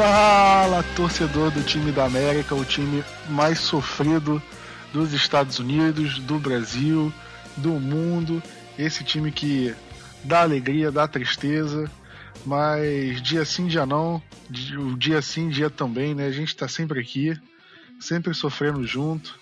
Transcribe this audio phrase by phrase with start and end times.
[0.00, 4.42] Fala, torcedor do time da América, o time mais sofrido
[4.94, 7.12] dos Estados Unidos, do Brasil,
[7.54, 8.42] do mundo.
[8.78, 9.74] Esse time que
[10.24, 11.90] dá alegria, dá tristeza,
[12.46, 14.22] mas dia sim, dia não,
[14.96, 16.24] dia sim, dia também, né?
[16.24, 17.38] A gente tá sempre aqui,
[18.00, 19.38] sempre sofrendo junto.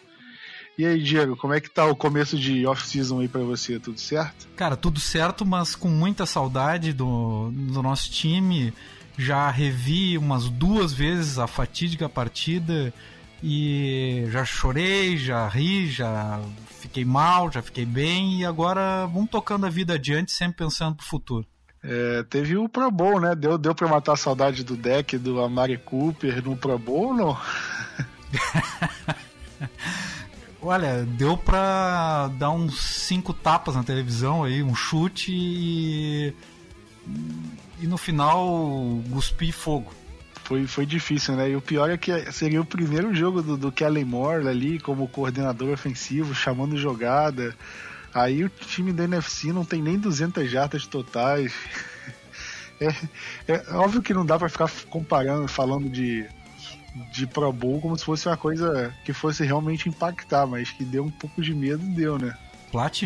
[0.76, 3.78] E aí, Diego, como é que tá o começo de off-season aí pra você?
[3.78, 4.48] Tudo certo?
[4.56, 8.74] Cara, tudo certo, mas com muita saudade do, do nosso time.
[9.18, 12.94] Já revi umas duas vezes a fatídica partida
[13.42, 16.40] e já chorei, já ri, já
[16.80, 21.04] fiquei mal, já fiquei bem e agora vamos tocando a vida adiante, sempre pensando pro
[21.04, 21.46] futuro.
[21.82, 23.34] É, teve o Pro Bowl, né?
[23.34, 27.14] Deu, deu pra matar a saudade do deck do Amari Cooper no Pro Bowl ou
[27.14, 27.38] não?
[30.60, 36.34] Olha, deu pra dar uns cinco tapas na televisão aí, um chute e.
[37.80, 39.92] E no final, cuspir fogo.
[40.44, 41.50] Foi, foi difícil, né?
[41.50, 45.06] E o pior é que seria o primeiro jogo do, do Kellen Moore ali como
[45.06, 47.54] coordenador ofensivo, chamando jogada.
[48.14, 51.52] Aí o time da NFC não tem nem 200 jardas totais.
[52.80, 56.24] É, é óbvio que não dá para ficar comparando, falando de,
[57.12, 61.02] de Pro Bowl como se fosse uma coisa que fosse realmente impactar, mas que deu
[61.04, 62.38] um pouco de medo, deu, né?
[62.70, 63.02] Plat,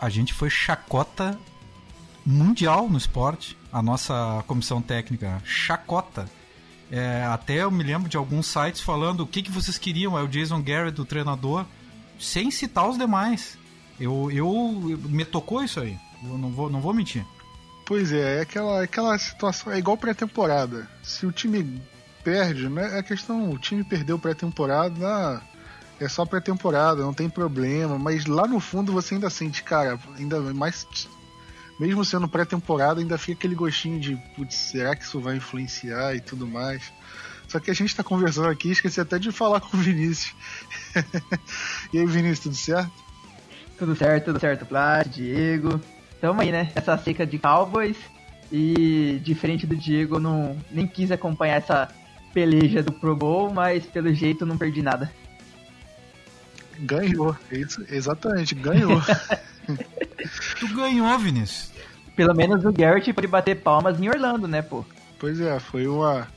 [0.00, 1.38] a gente foi chacota
[2.24, 5.40] mundial no esporte, a nossa comissão técnica.
[5.44, 6.28] Chacota.
[6.90, 10.22] É, até eu me lembro de alguns sites falando o que, que vocês queriam, é
[10.22, 11.64] o Jason Garrett, o treinador,
[12.20, 13.56] sem citar os demais.
[13.98, 15.98] Eu, eu me tocou isso aí.
[16.22, 17.24] Eu não vou, não vou mentir.
[17.86, 20.88] Pois é, é aquela, aquela situação, é igual pré-temporada.
[21.02, 21.80] Se o time
[22.22, 22.98] perde, né?
[22.98, 25.42] É questão, o time perdeu pré-temporada,
[25.98, 30.40] é só pré-temporada, não tem problema, mas lá no fundo você ainda sente, cara, ainda
[30.52, 30.86] mais
[31.82, 36.20] mesmo sendo pré-temporada, ainda fica aquele gostinho de, putz, será que isso vai influenciar e
[36.20, 36.92] tudo mais.
[37.48, 40.32] Só que a gente tá conversando aqui, esqueci até de falar com o Vinícius.
[41.92, 42.92] e aí, Vinícius, tudo certo?
[43.76, 45.80] Tudo certo, tudo certo, Plat, Diego.
[46.20, 46.70] Tamo aí, né?
[46.76, 47.96] Essa seca de Cowboys.
[48.52, 51.88] E diferente do Diego, não nem quis acompanhar essa
[52.32, 55.10] peleja do Pro Bowl, mas pelo jeito não perdi nada.
[56.78, 59.00] Ganhou, isso, exatamente, ganhou.
[60.60, 61.71] tu ganhou, Vinícius.
[62.14, 64.84] Pelo menos o Garrett pode bater palmas em Orlando, né, pô?
[65.18, 66.28] Pois é, foi uma.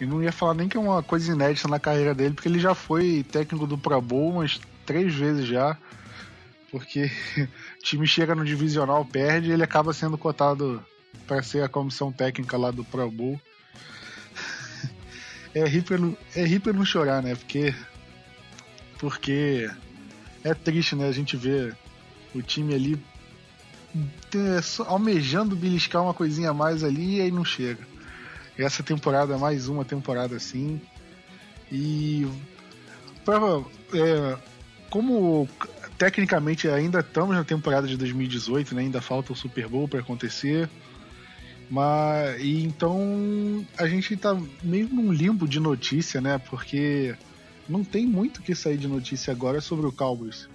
[0.00, 2.58] Eu não ia falar nem que é uma coisa inédita na carreira dele, porque ele
[2.58, 5.76] já foi técnico do Pro Bowl umas três vezes já.
[6.70, 10.84] Porque o time chega no divisional, perde e ele acaba sendo cotado
[11.26, 13.40] para ser a comissão técnica lá do Pro Bowl.
[15.56, 17.36] É rir não, é rir pra não chorar, né?
[17.36, 17.72] Porque.
[18.98, 19.70] Porque
[20.42, 21.06] é triste, né?
[21.06, 21.72] A gente vê
[22.34, 23.00] o time ali
[24.86, 27.86] almejando beliscar uma coisinha a mais ali e aí não chega.
[28.58, 30.80] Essa temporada é mais uma temporada assim.
[31.70, 32.26] E
[33.24, 33.38] pra,
[33.94, 34.38] é,
[34.90, 35.48] como
[35.98, 38.82] tecnicamente ainda estamos na temporada de 2018, né?
[38.82, 40.68] ainda falta o Super Bowl para acontecer.
[41.70, 46.38] Mas e então a gente tá meio num limbo de notícia, né?
[46.38, 47.16] Porque
[47.68, 50.48] não tem muito que sair de notícia agora sobre o Cowboys.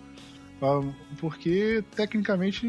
[1.19, 2.67] Porque tecnicamente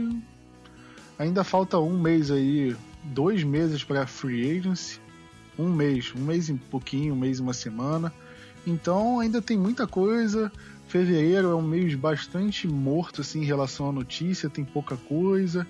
[1.21, 2.75] ainda falta um mês aí,
[3.05, 4.99] dois meses para free agency,
[5.59, 8.11] um mês, um mês e pouquinho, um mês e uma semana.
[8.67, 10.51] Então ainda tem muita coisa.
[10.89, 15.67] Fevereiro é um mês bastante morto assim em relação à notícia, tem pouca coisa,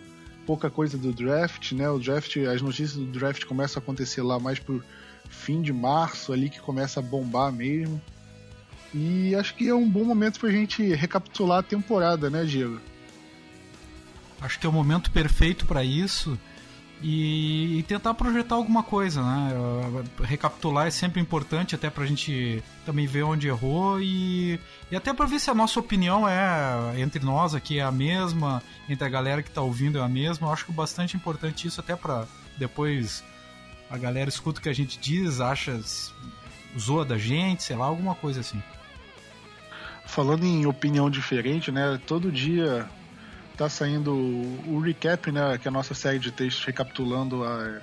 [0.46, 1.90] pouca coisa do draft, né?
[1.90, 4.80] O draft, as notícias do draft começam a acontecer lá mais pro
[5.28, 8.00] fim de março ali que começa a bombar mesmo.
[8.94, 12.80] E acho que é um bom momento pra gente recapitular a temporada, né, Diego?
[14.40, 16.38] Acho que é o momento perfeito para isso.
[17.02, 19.52] e, e, tentar projetar alguma coisa, né?
[20.22, 24.60] Recapitular é sempre importante, até pra gente também ver onde errou e,
[24.90, 28.62] e até pra ver se a nossa opinião é entre nós aqui é a mesma,
[28.88, 30.48] entre a galera que tá ouvindo é a mesma.
[30.48, 32.26] Eu acho que é bastante importante isso, até pra
[32.58, 33.24] depois
[33.90, 35.80] a galera escuta o que a gente diz, acha,
[36.78, 38.62] zoa da gente, sei lá, alguma coisa assim.
[40.06, 41.98] Falando em opinião diferente, né?
[42.06, 42.88] Todo dia
[43.60, 45.58] tá saindo o recap, né?
[45.58, 47.82] Que é a nossa série de textos recapitulando a,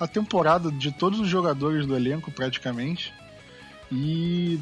[0.00, 3.14] a temporada de todos os jogadores do elenco, praticamente.
[3.92, 4.58] E,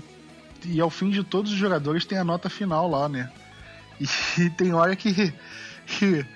[0.67, 3.31] e ao fim de todos os jogadores tem a nota final lá, né?
[4.39, 5.33] E tem hora que,
[5.87, 6.27] que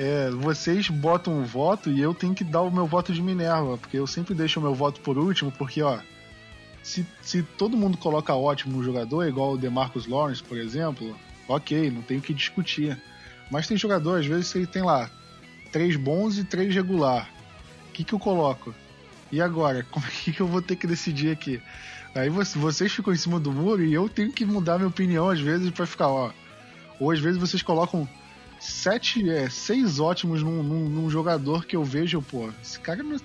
[0.00, 3.78] é, vocês botam o voto e eu tenho que dar o meu voto de Minerva,
[3.78, 6.00] porque eu sempre deixo o meu voto por último, porque ó,
[6.82, 11.16] se, se todo mundo coloca ótimo no jogador, igual o DeMarcus Lawrence, por exemplo,
[11.46, 13.00] ok, não tem o que discutir.
[13.50, 15.10] Mas tem jogador, às vezes, ele tem lá
[15.72, 17.30] três bons e três regular.
[17.88, 18.74] O que, que eu coloco?
[19.30, 19.84] E agora?
[19.90, 21.60] Como é que eu vou ter que decidir aqui?
[22.14, 25.40] Aí vocês ficam em cima do muro e eu tenho que mudar minha opinião às
[25.40, 26.30] vezes para ficar, ó.
[27.00, 28.08] Ou às vezes vocês colocam
[28.60, 33.16] sete, é, seis ótimos num, num, num, jogador que eu vejo, pô, esse cara não,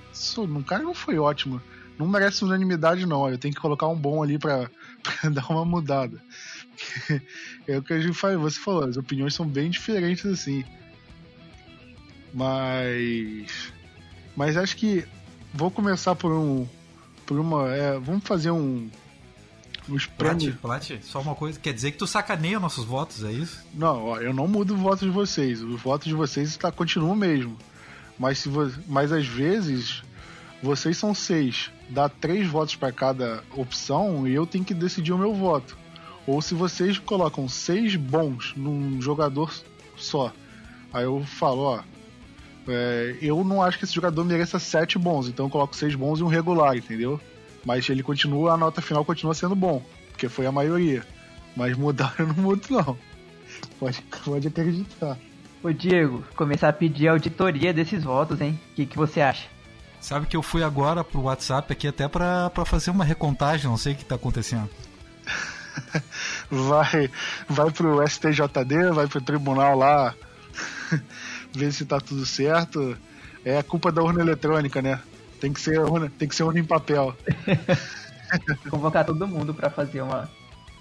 [0.44, 1.62] um cara não foi ótimo.
[2.00, 3.30] Não merece unanimidade, não.
[3.30, 4.70] Eu tenho que colocar um bom ali pra,
[5.04, 6.20] pra dar uma mudada.
[7.68, 10.64] É o que a gente faz, você falou, as opiniões são bem diferentes assim.
[12.34, 13.74] Mas.
[14.36, 15.06] Mas acho que
[15.54, 16.68] vou começar por um.
[17.26, 17.70] Por uma.
[17.74, 18.90] É, vamos fazer um.
[19.88, 20.56] Os prêmios.
[20.56, 21.60] Plat, só uma coisa.
[21.60, 23.66] Quer dizer que tu sacaneia nossos votos, é isso?
[23.74, 25.64] Não, ó, eu não mudo o voto de vocês.
[25.64, 27.58] O voto de vocês está, continua o mesmo.
[28.18, 28.72] Mas, se vo...
[28.88, 30.04] Mas às vezes
[30.62, 31.72] vocês são seis.
[31.90, 35.76] Dá três votos para cada opção e eu tenho que decidir o meu voto.
[36.30, 39.52] Ou se vocês colocam seis bons num jogador
[39.98, 40.32] só,
[40.94, 41.80] aí eu falo, ó,
[42.68, 46.20] é, eu não acho que esse jogador mereça sete bons, então eu coloco seis bons
[46.20, 47.20] e um regular, entendeu?
[47.66, 51.04] Mas ele continua, a nota final continua sendo bom, porque foi a maioria.
[51.56, 52.96] Mas mudar eu não mudo não.
[53.80, 55.18] Pode, pode acreditar.
[55.64, 58.60] Ô Diego, começar a pedir auditoria desses votos, hein?
[58.72, 59.48] O que, que você acha?
[60.00, 63.94] Sabe que eu fui agora pro WhatsApp aqui até para fazer uma recontagem, não sei
[63.94, 64.70] o que tá acontecendo.
[66.50, 67.10] vai,
[67.48, 70.14] vai pro STJD, vai pro tribunal lá,
[71.54, 72.98] ver se tá tudo certo.
[73.44, 75.00] É a culpa da urna eletrônica, né?
[75.40, 77.16] Tem que ser urna, tem que ser urna em papel.
[78.70, 80.30] Convocar todo mundo para fazer uma,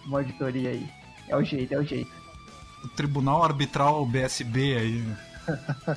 [0.05, 0.89] uma auditoria aí.
[1.29, 2.11] É o jeito, é o jeito.
[2.85, 5.03] O Tribunal Arbitral BSB aí.
[5.03, 5.19] Né?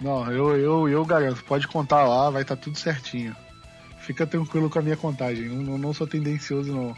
[0.00, 3.36] Não, eu, eu, eu garanto, pode contar lá, vai estar tá tudo certinho.
[4.00, 6.96] Fica tranquilo com a minha contagem, não, não sou tendencioso não.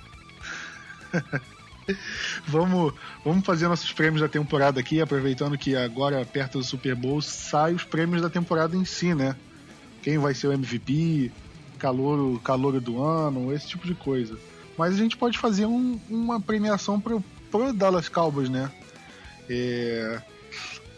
[2.47, 2.95] vamos,
[3.25, 7.75] vamos fazer nossos prêmios da temporada aqui, aproveitando que agora, perto do Super Bowl, sai
[7.75, 9.37] os prêmios da temporada em si, né?
[10.03, 11.31] Quem vai ser o MVP,
[11.79, 14.39] calor, calor do ano, esse tipo de coisa.
[14.77, 18.71] Mas a gente pode fazer um, uma premiação pro, pro Dallas Cowboys, né?
[19.49, 20.21] É,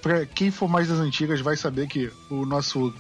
[0.01, 2.95] pra quem for mais das antigas vai saber que o nosso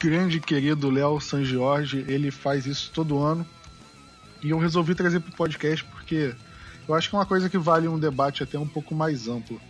[0.00, 3.46] grande querido Léo San Jorge, ele faz isso todo ano.
[4.42, 6.34] E eu resolvi trazer pro podcast porque
[6.88, 9.60] eu acho que é uma coisa que vale um debate até um pouco mais amplo.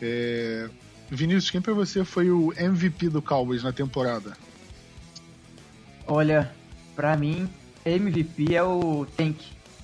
[0.00, 0.68] É...
[1.10, 4.36] Vinícius, quem para você foi o MVP do Cowboys na temporada?
[6.06, 6.52] Olha,
[6.94, 7.48] para mim,
[7.86, 9.38] MVP é o Tank,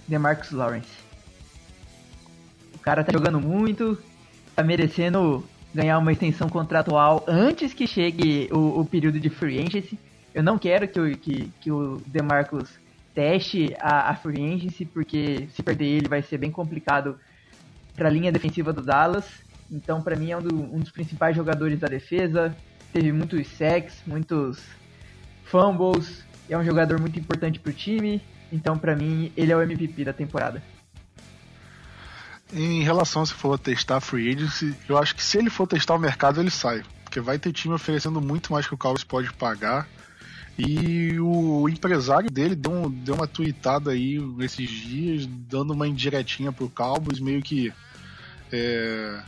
[0.06, 0.90] DeMarcus Lawrence.
[2.74, 3.98] O cara tá jogando muito,
[4.54, 9.98] tá merecendo ganhar uma extensão contratual antes que chegue o, o período de free agency.
[10.34, 12.68] Eu não quero que o, que, que o DeMarcus
[13.18, 17.18] teste a, a free agency, porque se perder ele vai ser bem complicado
[17.96, 19.24] para a linha defensiva do Dallas.
[19.68, 22.56] Então, para mim, é um, do, um, dos principais jogadores da defesa.
[22.92, 24.62] Teve muitos sacks, muitos
[25.42, 26.24] fumbles.
[26.48, 28.22] É um jogador muito importante para o time.
[28.52, 30.62] Então, para mim, ele é o MVP da temporada.
[32.52, 35.96] Em relação a se for testar free agency, eu acho que se ele for testar
[35.96, 36.84] o mercado, ele sai.
[37.02, 39.88] Porque vai ter time oferecendo muito mais que o Cowboys pode pagar.
[40.58, 46.68] E o empresário dele deu, deu uma tweetada aí nesses dias, dando uma indiretinha pro
[46.68, 47.72] Cowboys, meio que
[48.52, 49.22] é,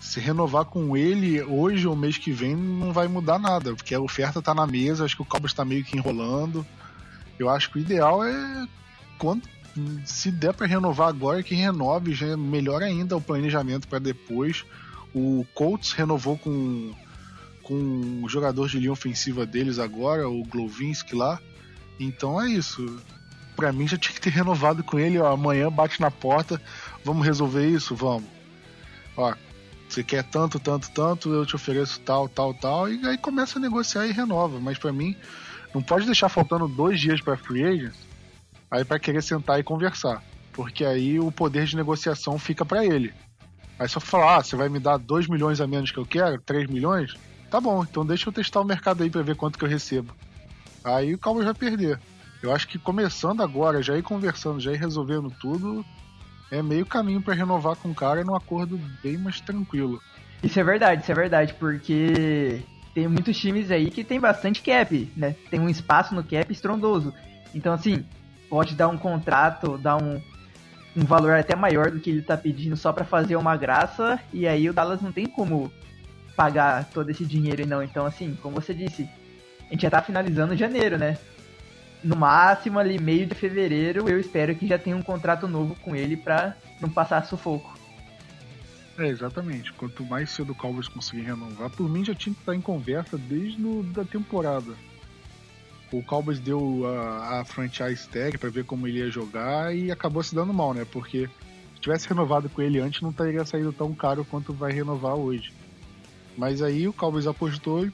[0.00, 4.00] se renovar com ele hoje ou mês que vem não vai mudar nada, porque a
[4.00, 6.66] oferta tá na mesa, acho que o Cowboys tá meio que enrolando.
[7.38, 8.66] Eu acho que o ideal é
[9.18, 9.42] quando
[10.04, 14.64] se der para renovar agora que renove, já é melhor ainda o planejamento para depois.
[15.14, 16.94] O Colts renovou com
[17.62, 21.40] com o jogador de linha ofensiva deles agora, o Glovinski lá.
[21.98, 23.00] Então é isso.
[23.56, 25.18] Para mim já tinha que ter renovado com ele.
[25.18, 26.60] Ó, amanhã bate na porta,
[27.04, 28.28] vamos resolver isso, vamos.
[29.16, 29.34] Ó,
[29.88, 33.62] Você quer tanto, tanto, tanto, eu te ofereço tal, tal, tal, e aí começa a
[33.62, 34.60] negociar e renova.
[34.60, 35.16] Mas para mim,
[35.74, 37.94] não pode deixar faltando dois dias para free agent,
[38.70, 43.12] aí para querer sentar e conversar, porque aí o poder de negociação fica para ele.
[43.78, 46.40] Aí só falar, ah, você vai me dar 2 milhões a menos que eu quero,
[46.42, 47.14] 3 milhões?
[47.50, 50.14] Tá bom, então deixa eu testar o mercado aí para ver quanto que eu recebo.
[50.84, 51.98] Aí o Cowboys vai perder.
[52.42, 55.84] Eu acho que começando agora, já ir conversando, já ir resolvendo tudo,
[56.50, 60.00] é meio caminho para renovar com o cara num acordo bem mais tranquilo.
[60.42, 62.62] Isso é verdade, isso é verdade, porque
[62.94, 65.34] tem muitos times aí que tem bastante cap, né?
[65.50, 67.12] Tem um espaço no cap estrondoso.
[67.54, 68.04] Então, assim,
[68.48, 70.20] pode dar um contrato, dar um,
[70.96, 74.46] um valor até maior do que ele tá pedindo só para fazer uma graça, e
[74.46, 75.70] aí o Dallas não tem como
[76.40, 77.82] pagar todo esse dinheiro não.
[77.82, 79.06] Então, assim, como você disse,
[79.68, 81.18] a gente já tá finalizando janeiro, né?
[82.02, 85.94] No máximo ali, meio de fevereiro, eu espero que já tenha um contrato novo com
[85.94, 87.78] ele pra não passar sufoco.
[88.96, 89.70] É, exatamente.
[89.74, 93.18] Quanto mais cedo o Cowboys conseguir renovar, por mim já tinha que estar em conversa
[93.18, 94.72] desde no, da temporada
[95.92, 100.22] o Cowboys deu a, a franchise tag para ver como ele ia jogar e acabou
[100.22, 100.86] se dando mal, né?
[100.88, 101.28] Porque
[101.74, 105.52] se tivesse renovado com ele antes, não teria saído tão caro quanto vai renovar hoje.
[106.40, 107.92] Mas aí o Cowboys apostou e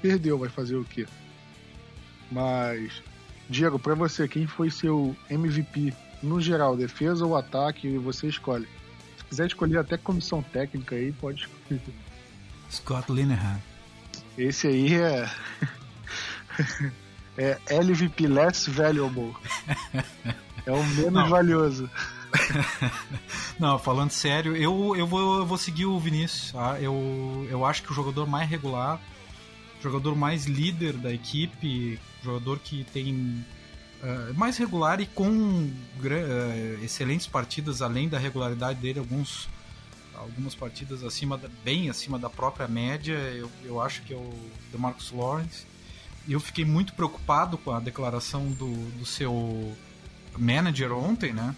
[0.00, 1.04] perdeu, vai fazer o quê?
[2.30, 3.02] Mas,
[3.50, 5.92] Diego, para você, quem foi seu MVP
[6.22, 8.68] no geral, defesa ou ataque, você escolhe.
[9.18, 11.82] Se quiser escolher até comissão técnica aí, pode escolher.
[12.70, 13.60] Scott Linehan.
[14.38, 15.28] Esse aí é.
[17.36, 19.34] é LVP Less Valuable.
[20.64, 21.28] É o menos Não.
[21.28, 21.90] valioso.
[23.58, 26.52] Não, falando sério, eu, eu, vou, eu vou seguir o Vinícius.
[26.52, 26.78] Tá?
[26.80, 29.00] Eu, eu acho que o jogador mais regular,
[29.82, 33.44] jogador mais líder da equipe, jogador que tem
[34.02, 39.48] uh, mais regular e com uh, excelentes partidas além da regularidade dele, alguns
[40.14, 43.14] algumas partidas acima da, bem acima da própria média.
[43.14, 44.32] Eu, eu acho que é o
[44.72, 45.66] DeMarcus Lawrence
[46.28, 49.76] eu fiquei muito preocupado com a declaração do, do seu
[50.36, 51.54] manager ontem, né?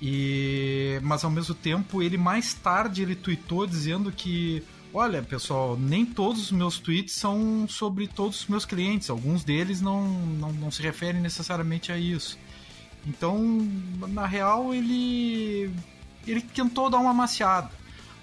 [0.00, 6.04] E, mas ao mesmo tempo, ele mais tarde ele tweetou dizendo que, olha, pessoal, nem
[6.04, 10.70] todos os meus tweets são sobre todos os meus clientes, alguns deles não, não, não
[10.70, 12.38] se referem necessariamente a isso.
[13.06, 13.38] Então,
[14.08, 15.70] na real, ele
[16.26, 17.70] ele tentou dar uma maciada.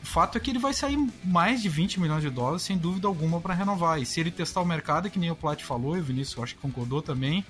[0.01, 3.07] O fato é que ele vai sair mais de 20 milhões de dólares, sem dúvida
[3.07, 4.01] alguma, para renovar.
[4.01, 6.55] E se ele testar o mercado, que nem o Plat falou, e o Vinícius acho
[6.55, 7.45] que concordou também,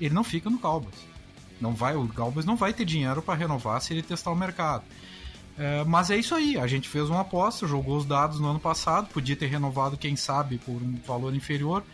[0.00, 1.11] ele não fica no Cowboys.
[1.60, 4.84] Não vai, o Cowboys não vai ter dinheiro para renovar se ele testar o mercado.
[5.58, 8.60] É, mas é isso aí, a gente fez uma aposta, jogou os dados no ano
[8.60, 11.84] passado, podia ter renovado, quem sabe, por um valor inferior.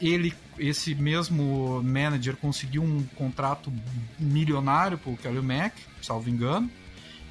[0.00, 3.72] Ele, esse mesmo manager, conseguiu um contrato
[4.18, 6.70] milionário para o Kelly Mack, salvo engano.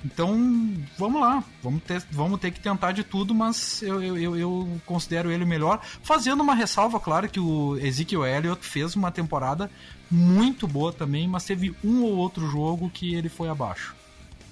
[0.03, 4.81] Então, vamos lá, vamos ter, vamos ter que tentar de tudo, mas eu, eu, eu
[4.85, 5.81] considero ele o melhor.
[6.01, 9.69] Fazendo uma ressalva, claro, que o Ezekiel Elliott fez uma temporada
[10.09, 13.93] muito boa também, mas teve um ou outro jogo que ele foi abaixo.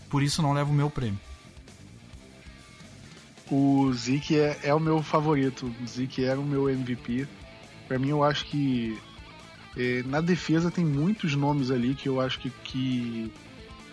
[0.10, 1.20] Por isso não leva o meu prêmio.
[3.50, 5.74] O Zeke é, é o meu favorito.
[5.82, 7.26] O Zeke era o meu MVP.
[7.88, 9.00] Para mim, eu acho que
[9.78, 13.32] é, na defesa tem muitos nomes ali que eu acho que, que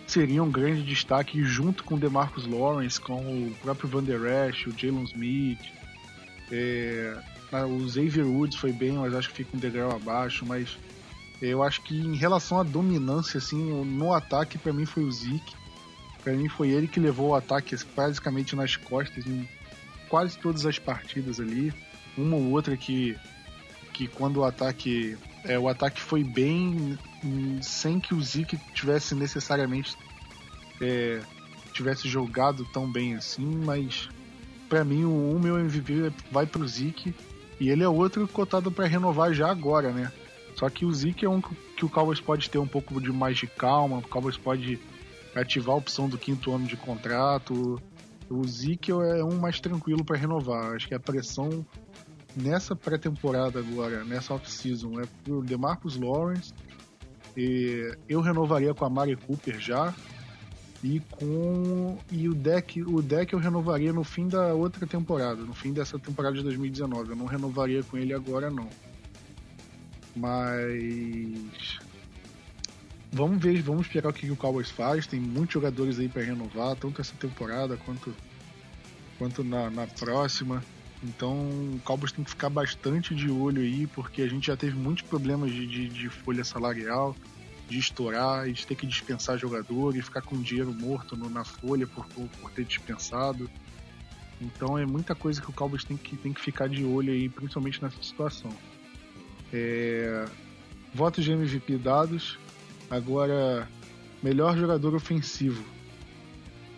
[0.07, 4.67] seria um grande destaque junto com o DeMarcus Lawrence, com o próprio Van Der Esch,
[4.67, 5.61] o Jalen Smith.
[6.51, 7.17] É,
[7.67, 10.45] o Xavier Woods foi bem, mas acho que fica um degrau abaixo.
[10.47, 10.77] Mas
[11.41, 15.55] eu acho que em relação à dominância, assim, no ataque, para mim foi o Zeke.
[16.23, 19.49] Para mim foi ele que levou o ataque basicamente nas costas em
[20.09, 21.73] quase todas as partidas ali.
[22.17, 23.17] Uma ou outra que,
[23.93, 26.99] que quando o ataque é, o ataque foi bem
[27.63, 29.97] sem que o Zeke tivesse necessariamente
[30.81, 31.21] é,
[31.73, 34.09] tivesse jogado tão bem assim, mas
[34.69, 37.15] para mim o, o meu MVP vai pro Zeke
[37.61, 40.13] e ele é outro cotado para renovar já agora, né?
[40.57, 43.37] Só que o Zeke é um que o Cowboys pode ter um pouco de mais
[43.37, 44.79] de calma, o Cowboys pode
[45.35, 47.81] ativar a opção do quinto ano de contrato.
[48.31, 50.75] O Zeke é um mais tranquilo para renovar.
[50.75, 51.67] Acho que a pressão
[52.37, 56.53] nessa pré-temporada agora, nessa off-season, é pro DeMarcus Lawrence.
[57.37, 59.95] E eu renovaria com a Mari Cooper já.
[60.83, 65.55] E com e o deck, o deck eu renovaria no fim da outra temporada, no
[65.55, 67.11] fim dessa temporada de 2019.
[67.11, 68.69] Eu não renovaria com ele agora não.
[70.15, 71.79] Mas
[73.11, 75.07] vamos ver, vamos esperar o que o Cowboys faz.
[75.07, 78.15] Tem muitos jogadores aí para renovar, tanto essa temporada quanto
[79.19, 80.63] quanto na, na próxima.
[81.05, 84.75] Então o Cowboys tem que ficar bastante de olho aí, porque a gente já teve
[84.75, 87.15] muitos problemas de, de, de folha salarial,
[87.69, 91.87] de estourar, de ter que dispensar jogador e ficar com dinheiro morto no, na folha
[91.87, 93.51] por, por, por, ter dispensado.
[94.41, 97.29] Então é muita coisa que o Cowboys tem que, tem que ficar de olho aí,
[97.29, 98.51] principalmente nessa situação.
[99.53, 100.25] É...
[100.95, 102.39] Votos de MVP dados.
[102.91, 103.69] Agora,
[104.23, 105.65] melhor jogador ofensivo.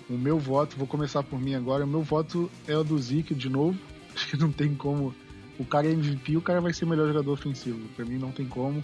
[0.09, 1.85] O meu voto, vou começar por mim agora.
[1.85, 3.79] O meu voto é o do Zeke de novo.
[4.17, 5.15] Acho que não tem como.
[5.59, 7.87] O cara é MVP, o cara vai ser o melhor jogador ofensivo.
[7.95, 8.83] Para mim não tem como.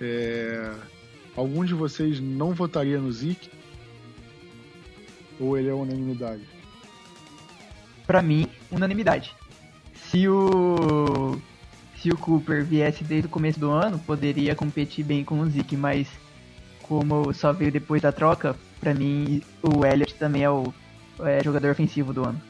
[0.00, 0.74] É...
[1.36, 3.50] Algum de vocês não votaria no Zeke?
[5.38, 6.42] Ou ele é unanimidade?
[8.06, 9.34] Pra mim, unanimidade.
[9.94, 11.38] Se o
[12.00, 15.76] se o Cooper viesse desde o começo do ano, poderia competir bem com o Zeke,
[15.76, 16.08] mas
[16.82, 20.72] como só veio depois da troca, pra mim o Elliott também é o
[21.20, 22.40] é, jogador ofensivo do ano.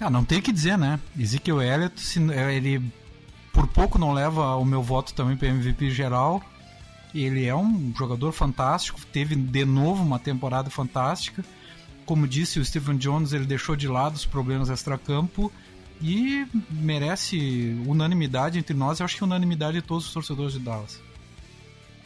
[0.00, 0.98] Ah, não tem que dizer, né?
[1.18, 2.82] Ezekiel Elliott, se, ele
[3.52, 6.42] por pouco não leva o meu voto também para MVP geral.
[7.14, 11.44] Ele é um jogador fantástico, teve de novo uma temporada fantástica.
[12.06, 15.52] Como disse o Stephen Jones, ele deixou de lado os problemas extracampo
[16.00, 21.00] e merece unanimidade entre nós, eu acho que unanimidade de todos os torcedores de Dallas.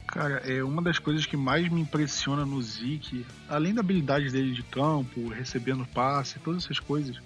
[0.06, 4.52] Cara, é uma das coisas que mais me impressiona no Zeke, além da habilidade dele
[4.52, 7.20] de campo, recebendo passe, todas essas coisas,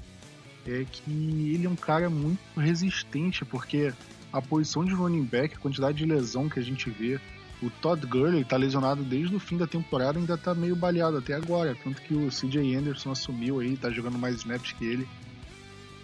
[0.66, 1.10] é que
[1.54, 3.92] ele é um cara muito resistente, porque
[4.32, 7.18] a posição de running back, a quantidade de lesão que a gente vê,
[7.62, 11.34] o Todd Gurley tá lesionado desde o fim da temporada, ainda tá meio baleado até
[11.34, 15.08] agora, tanto que o CJ Anderson assumiu aí, tá jogando mais snaps que ele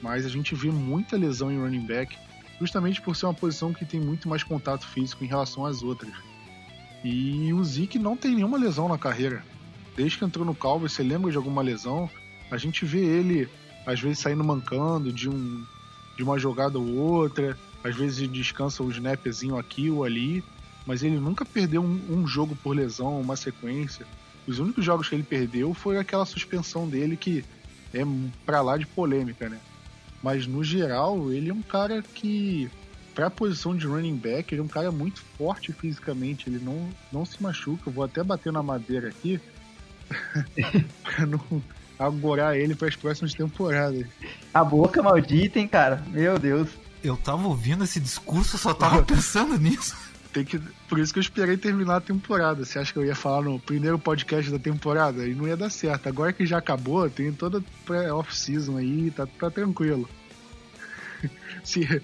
[0.05, 2.15] mas a gente vê muita lesão em running back,
[2.61, 6.13] justamente por ser uma posição que tem muito mais contato físico em relação às outras.
[7.03, 9.43] E o Zeke não tem nenhuma lesão na carreira.
[9.97, 12.11] Desde que entrou no Calvo, você lembra de alguma lesão?
[12.51, 13.49] A gente vê ele,
[13.87, 15.65] às vezes, saindo mancando de, um,
[16.17, 20.43] de uma jogada ou outra, às vezes descansa um snapzinho aqui ou ali,
[20.87, 24.07] mas ele nunca perdeu um, um jogo por lesão, uma sequência.
[24.47, 27.45] Os únicos jogos que ele perdeu foi aquela suspensão dele que
[27.93, 28.03] é
[28.45, 29.61] pra lá de polêmica, né?
[30.23, 32.71] Mas no geral, ele é um cara que,
[33.15, 36.49] para a posição de running back, ele é um cara muito forte fisicamente.
[36.49, 37.89] Ele não, não se machuca.
[37.89, 39.39] Eu vou até bater na madeira aqui
[41.05, 41.63] pra não
[41.99, 44.07] agorar ele para as próximas temporadas.
[44.53, 46.03] A boca maldita, hein, cara?
[46.09, 46.69] Meu Deus.
[47.03, 49.97] Eu tava ouvindo esse discurso, só tava pensando nisso.
[50.33, 52.65] Tem que, por isso que eu esperei terminar a temporada.
[52.65, 55.27] Você acha que eu ia falar no primeiro podcast da temporada?
[55.27, 56.09] E não ia dar certo.
[56.09, 60.09] Agora que já acabou, tem toda pré-off-season aí, tá, tá tranquilo.
[61.63, 62.03] Se,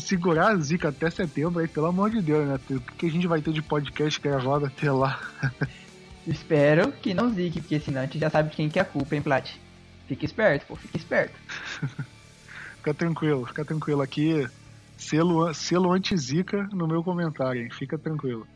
[0.00, 2.60] segurar a zica até setembro aí, pelo amor de Deus, né?
[2.70, 5.20] O que a gente vai ter de podcast gravado até lá?
[6.26, 9.14] Espero que não zique, porque senão a gente já sabe quem que é a culpa,
[9.14, 9.50] hein, Plat?
[10.08, 11.34] Fica esperto, pô, fica esperto.
[12.78, 14.02] fica tranquilo, fica tranquilo.
[14.02, 14.46] Aqui
[14.96, 17.70] Selo, selo anti-zica no meu comentário, hein?
[17.70, 18.46] Fica tranquilo.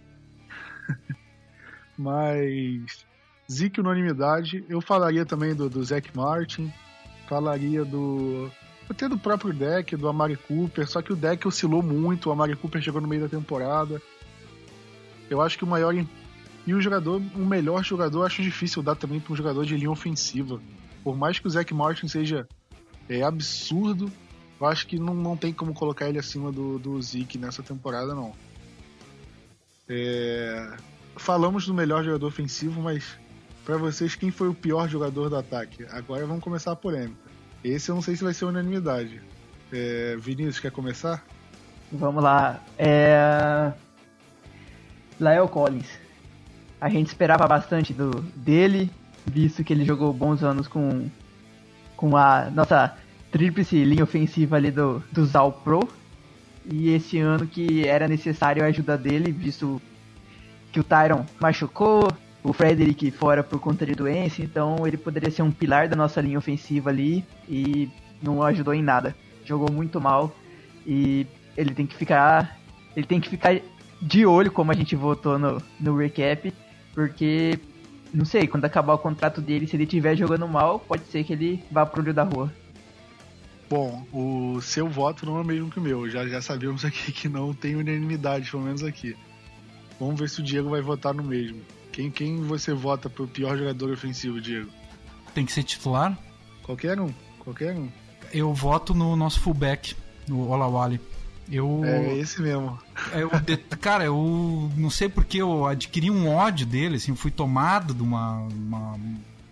[1.96, 3.06] Mas.
[3.50, 4.64] Zica unanimidade.
[4.68, 6.72] Eu falaria também do, do Zac Martin.
[7.28, 8.50] Falaria do.
[8.88, 10.86] Até do próprio deck, do Amari Cooper.
[10.88, 12.28] Só que o deck oscilou muito.
[12.28, 14.00] O Amari Cooper chegou no meio da temporada.
[15.28, 15.94] Eu acho que o maior.
[16.68, 19.90] E o jogador, o melhor jogador, acho difícil dar também para um jogador de linha
[19.90, 20.60] ofensiva.
[21.02, 22.46] Por mais que o Zac Martin seja
[23.08, 24.12] é absurdo,
[24.60, 28.14] eu acho que não, não tem como colocar ele acima do, do Zeke nessa temporada,
[28.14, 28.34] não.
[29.88, 30.76] É...
[31.16, 33.18] Falamos do melhor jogador ofensivo, mas
[33.64, 35.86] para vocês, quem foi o pior jogador do ataque?
[35.90, 37.30] Agora vamos começar a polêmica.
[37.64, 39.22] Esse eu não sei se vai ser unanimidade.
[39.72, 40.18] É...
[40.18, 41.24] Vinícius, quer começar?
[41.90, 42.62] Vamos lá.
[42.76, 43.72] É...
[45.18, 46.07] Lael Collins.
[46.80, 48.90] A gente esperava bastante do, dele,
[49.26, 51.08] visto que ele jogou bons anos com,
[51.96, 52.96] com a nossa
[53.32, 55.88] tríplice linha ofensiva ali do, do Zal Pro.
[56.64, 59.80] E esse ano que era necessário a ajuda dele, visto
[60.70, 62.08] que o Tyron machucou,
[62.44, 66.20] o Frederick fora por conta de doença, então ele poderia ser um pilar da nossa
[66.20, 67.90] linha ofensiva ali e
[68.22, 69.16] não ajudou em nada.
[69.44, 70.32] Jogou muito mal
[70.86, 72.56] e ele tem que ficar.
[72.94, 73.60] Ele tem que ficar
[74.00, 76.52] de olho, como a gente votou no, no recap,
[76.98, 77.56] porque
[78.12, 81.32] não sei, quando acabar o contrato dele, se ele estiver jogando mal, pode ser que
[81.32, 82.52] ele vá pro olho da rua.
[83.70, 86.10] Bom, o seu voto não é o mesmo que o meu.
[86.10, 89.16] Já, já sabemos aqui que não tem unanimidade, pelo menos aqui.
[90.00, 91.60] Vamos ver se o Diego vai votar no mesmo.
[91.92, 94.68] Quem, quem você vota pro pior jogador ofensivo, Diego?
[95.32, 96.18] Tem que ser titular?
[96.64, 97.88] Qualquer um, qualquer um.
[98.32, 99.94] Eu voto no nosso fullback,
[100.26, 101.00] no Olawale.
[101.50, 102.78] Eu, é esse mesmo.
[103.12, 103.30] Eu,
[103.80, 108.40] cara, eu não sei porque eu adquiri um ódio dele, assim, fui tomado de uma,
[108.40, 108.98] uma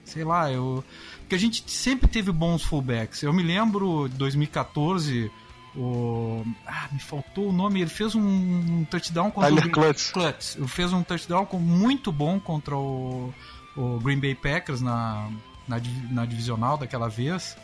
[0.04, 0.84] sei lá, eu
[1.26, 3.20] porque a gente sempre teve bons fullbacks.
[3.24, 5.28] Eu me lembro de 2014,
[5.74, 6.44] o.
[6.64, 7.80] Ah, me faltou o nome.
[7.80, 9.70] Ele fez um, um touchdown contra Tyler o.
[9.72, 10.10] Klutz.
[10.12, 10.56] Klutz.
[10.56, 13.34] Ele fez um touchdown muito bom contra o,
[13.76, 15.28] o Green Bay Packers na,
[15.66, 15.80] na,
[16.12, 17.56] na divisional daquela vez.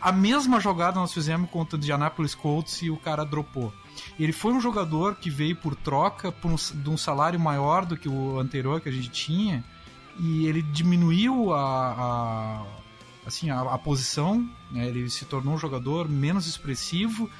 [0.00, 3.72] A mesma jogada nós fizemos contra o Indianapolis Colts e o cara dropou.
[4.18, 7.96] Ele foi um jogador que veio por troca por um, de um salário maior do
[7.96, 9.64] que o anterior que a gente tinha
[10.18, 12.66] e ele diminuiu a, a
[13.26, 14.86] assim a, a posição, né?
[14.86, 17.30] ele se tornou um jogador menos expressivo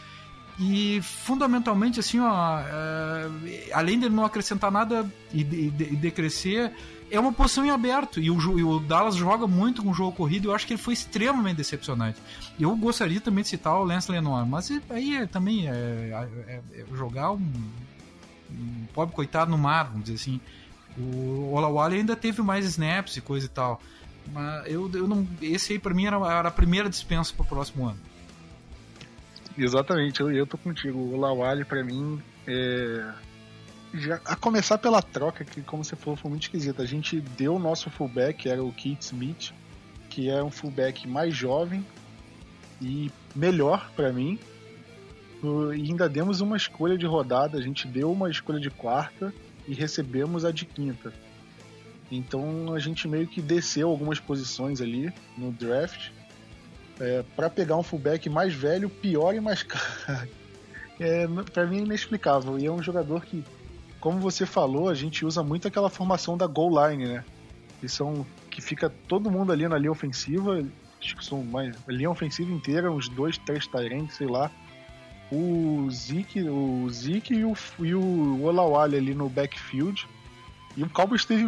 [0.59, 6.73] e fundamentalmente assim ó, é, além de não acrescentar nada e, de, de, decrescer
[7.11, 10.13] é uma posição em aberto e o, e o, Dallas joga muito com o jogo
[10.13, 12.21] corrido eu acho que ele foi extremamente decepcionante.
[12.59, 16.85] Eu gostaria também de citar o Lance Lenoir mas aí é, também é, é, é,
[16.95, 17.53] jogar um,
[18.51, 20.41] um pobre coitado no mar vamos dizer assim.
[20.97, 23.81] O Olawale ainda teve mais snaps e coisa e tal
[24.33, 27.47] mas eu, eu não esse aí para mim era, era a primeira dispensa para o
[27.47, 27.99] próximo ano.
[29.59, 30.99] Exatamente, eu, eu tô contigo.
[30.99, 33.13] O Lawali, para mim, é...
[33.95, 36.83] Já, a começar pela troca, que como você falou, foi muito esquisita.
[36.83, 39.53] A gente deu o nosso fullback, era o Keith Smith,
[40.11, 41.85] que é um fullback mais jovem
[42.81, 44.39] e melhor para mim.
[45.43, 49.33] E ainda demos uma escolha de rodada, a gente deu uma escolha de quarta
[49.67, 51.13] e recebemos a de quinta.
[52.11, 56.11] Então a gente meio que desceu algumas posições ali no draft
[56.99, 60.29] é, para pegar um fullback mais velho, pior e mais caro.
[60.99, 62.59] É, para mim é inexplicável.
[62.59, 63.45] E é um jogador que,
[64.01, 67.25] como você falou, a gente usa muito aquela formação da goal line, né?
[67.81, 70.65] Que são que fica todo mundo ali na linha ofensiva,
[71.01, 74.51] acho que são mais a linha ofensiva inteira, uns dois, três Tyrants, sei lá.
[75.31, 80.09] O Zeke, o Zeke e o, e o Olawale ali no backfield.
[80.77, 81.47] E o Cowboys teve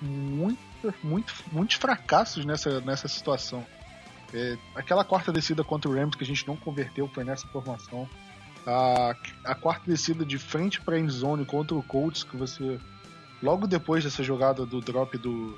[0.00, 0.58] muito,
[1.02, 3.64] muito, muitos fracassos nessa, nessa situação.
[4.32, 8.08] É, aquela quarta descida contra o Rams que a gente não converteu foi nessa formação.
[8.70, 12.78] A, a quarta descida de frente para a zone contra o Colts, que você
[13.42, 15.56] logo depois dessa jogada do drop do,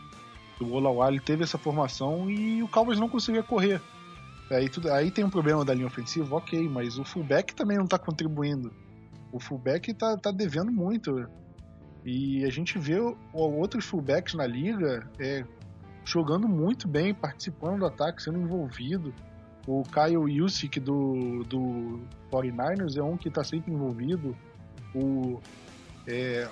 [0.61, 3.83] do Olawale teve essa formação e o Cowboys não conseguia correr.
[4.49, 7.85] Aí, tudo, aí tem um problema da linha ofensiva, ok, mas o fullback também não
[7.85, 8.73] está contribuindo.
[9.33, 11.29] O fullback está tá devendo muito.
[12.05, 12.97] E a gente vê
[13.33, 15.45] outros fullbacks na liga é,
[16.05, 19.13] jogando muito bem, participando do ataque, sendo envolvido.
[19.71, 22.01] O Kyle Yusick do, do
[22.33, 24.37] 49ers é um que está sempre envolvido.
[24.93, 25.41] O,
[26.09, 26.49] é,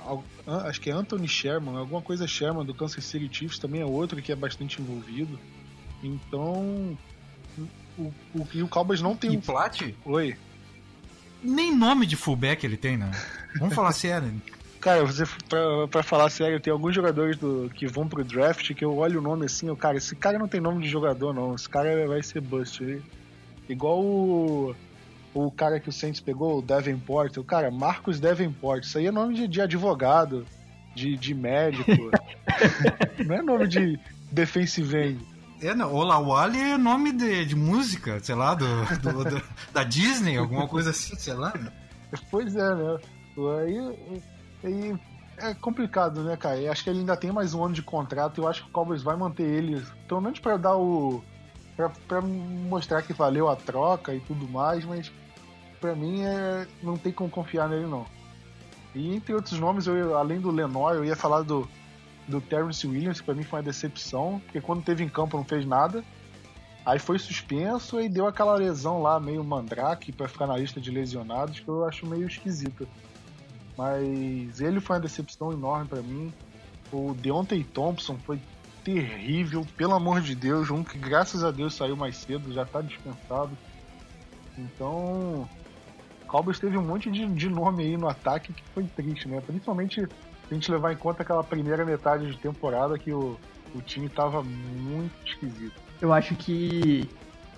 [0.46, 4.22] acho que é Anthony Sherman, alguma coisa Sherman do Kansas City Chiefs também é outro
[4.22, 5.36] que é bastante envolvido.
[6.00, 6.96] Então,
[7.98, 8.02] o,
[8.36, 9.32] o, e o Cowboys não tem.
[9.32, 9.82] E Plat?
[10.04, 10.36] Oi.
[11.42, 13.10] Nem nome de fullback ele tem, né?
[13.58, 14.40] Vamos falar sério.
[14.88, 18.82] Cara, você, pra, pra falar sério, tem alguns jogadores do, que vão pro draft que
[18.82, 21.54] eu olho o nome assim, eu, cara, esse cara não tem nome de jogador, não.
[21.54, 22.82] Esse cara vai ser bust.
[22.82, 23.02] Ele,
[23.68, 24.74] igual o,
[25.34, 27.36] o cara que o Saints pegou, o Davenport.
[27.36, 28.82] O cara, Marcos Davenport.
[28.82, 30.46] Isso aí é nome de, de advogado,
[30.94, 32.10] de, de médico.
[33.26, 34.00] não é nome de
[34.32, 35.26] defensive end.
[35.60, 38.66] É, não, Olawale é nome de, de música, sei lá, do,
[39.02, 41.52] do, do, da Disney, alguma coisa assim, sei lá.
[41.54, 41.70] Né?
[42.30, 42.98] Pois é, né?
[43.36, 44.22] Aí
[44.64, 44.98] e
[45.38, 46.60] é complicado, né, cara?
[46.60, 48.72] Eu acho que ele ainda tem mais um ano de contrato eu acho que o
[48.72, 51.22] Cowboys vai manter ele, pelo menos para dar o.
[52.08, 55.12] Pra, mostrar que valeu a troca e tudo mais, mas
[55.80, 58.04] para mim é, não tem como confiar nele, não.
[58.94, 61.68] E entre outros nomes, eu, além do Lenore, eu ia falar do,
[62.26, 65.44] do Terrence Williams, que pra mim foi uma decepção, porque quando teve em campo não
[65.44, 66.02] fez nada.
[66.84, 70.90] Aí foi suspenso e deu aquela lesão lá, meio mandrake, para ficar na lista de
[70.90, 72.88] lesionados, que eu acho meio esquisita.
[73.78, 76.34] Mas ele foi uma decepção enorme para mim.
[76.90, 78.40] O Deontay Thompson foi
[78.82, 82.80] terrível, pelo amor de Deus, um que graças a Deus saiu mais cedo, já tá
[82.82, 83.56] dispensado.
[84.58, 85.48] Então,
[86.26, 89.40] Cowboys teve um monte de, de nome aí no ataque que foi triste, né?
[89.40, 90.08] Principalmente se
[90.50, 93.38] a gente levar em conta aquela primeira metade de temporada que o,
[93.76, 95.80] o time tava muito esquisito.
[96.00, 97.08] Eu acho que.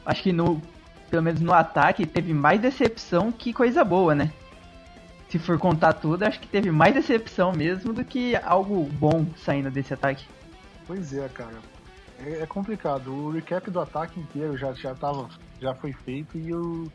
[0.04, 0.60] Acho que no.
[1.08, 4.30] Pelo menos no ataque teve mais decepção que coisa boa, né?
[5.30, 9.70] Se for contar tudo, acho que teve mais decepção mesmo do que algo bom saindo
[9.70, 10.26] desse ataque.
[10.86, 11.56] Pois é, cara.
[12.18, 13.12] É, é complicado.
[13.12, 15.28] O recap do ataque inteiro já, já, tava,
[15.60, 16.90] já foi feito e eu.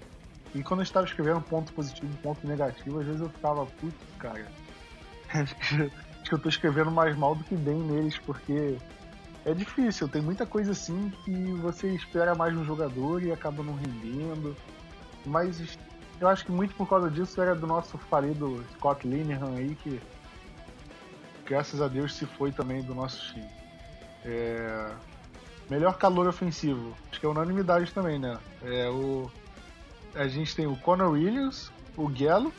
[0.53, 3.95] E quando eu estava escrevendo ponto positivo e ponto negativo, às vezes eu ficava, putz,
[4.19, 4.45] cara.
[5.33, 5.55] Acho
[6.23, 8.77] que, eu tô escrevendo mais mal do que bem neles, porque
[9.45, 10.09] é difícil.
[10.09, 14.55] Tem muita coisa assim que você espera mais no jogador e acaba não rendendo.
[15.25, 15.77] Mas
[16.19, 20.01] eu acho que muito por causa disso era do nosso falido Scott Linehan aí, que
[21.45, 23.49] graças a Deus se foi também do nosso time.
[24.23, 24.91] É...
[25.69, 28.37] Melhor calor ofensivo, acho que é unanimidade também, né?
[28.63, 29.31] É, o...
[30.13, 32.53] A gente tem o Conor Williams, o Gallo,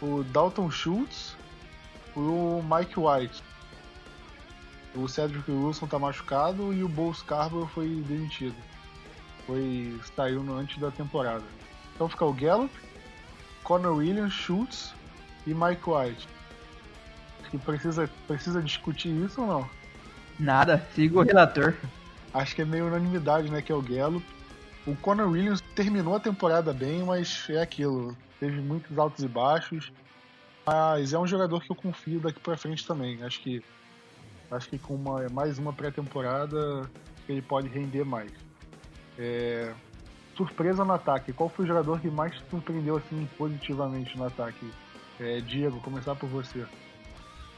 [0.00, 1.36] o Dalton Schultz,
[2.14, 3.42] o Mike White.
[4.94, 8.56] O Cedric Wilson tá machucado e o Bo Scarborough foi demitido.
[9.46, 11.44] Foi, saiu no, antes da temporada.
[11.96, 12.72] Então fica o Gallup,
[13.64, 14.94] Connor Williams, Schultz
[15.46, 16.28] e Mike White.
[17.40, 19.70] Acho que precisa, precisa discutir isso ou não?
[20.38, 21.74] Nada, siga o relator.
[22.34, 23.62] Acho que é meio unanimidade, né?
[23.62, 24.24] Que é o Gallup.
[24.86, 28.14] O Connor Williams terminou a temporada bem, mas é aquilo.
[28.38, 29.90] Teve muitos altos e baixos.
[30.66, 33.22] Mas é um jogador que eu confio daqui pra frente também.
[33.22, 33.64] Acho que
[34.50, 36.88] acho que com uma, mais uma pré-temporada
[37.28, 38.30] ele pode render mais.
[39.18, 39.72] É,
[40.36, 41.32] surpresa no ataque.
[41.32, 44.70] Qual foi o jogador que mais surpreendeu assim positivamente no ataque?
[45.18, 46.64] É, Diego, começar por você.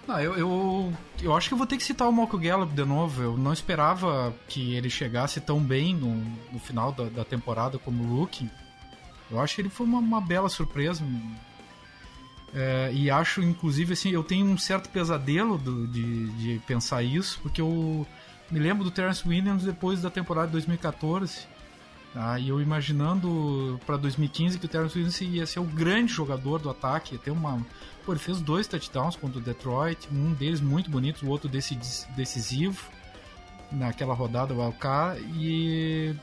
[0.07, 2.85] Não, eu, eu, eu acho que eu vou ter que citar o Malcolm Gallup de
[2.85, 3.23] novo.
[3.23, 6.15] Eu não esperava que ele chegasse tão bem no,
[6.53, 8.51] no final da, da temporada como rookie.
[9.31, 11.05] Eu acho que ele foi uma, uma bela surpresa.
[12.55, 17.39] É, e acho, inclusive, assim, eu tenho um certo pesadelo do, de, de pensar isso,
[17.43, 18.07] porque eu
[18.51, 21.47] me lembro do Terence Williams depois da temporada de 2014.
[22.13, 22.39] Tá?
[22.39, 26.71] E eu imaginando para 2015 que o Terence Williams ia ser o grande jogador do
[26.71, 27.65] ataque, ia ter uma.
[28.05, 32.83] Pô, ele fez dois touchdowns contra o Detroit, um deles muito bonito, o outro decisivo
[33.71, 36.15] naquela rodada Wildcard e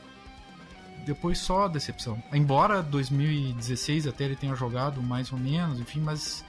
[1.04, 2.20] depois só decepção.
[2.32, 6.44] Embora 2016 até ele tenha jogado mais ou menos, enfim, mas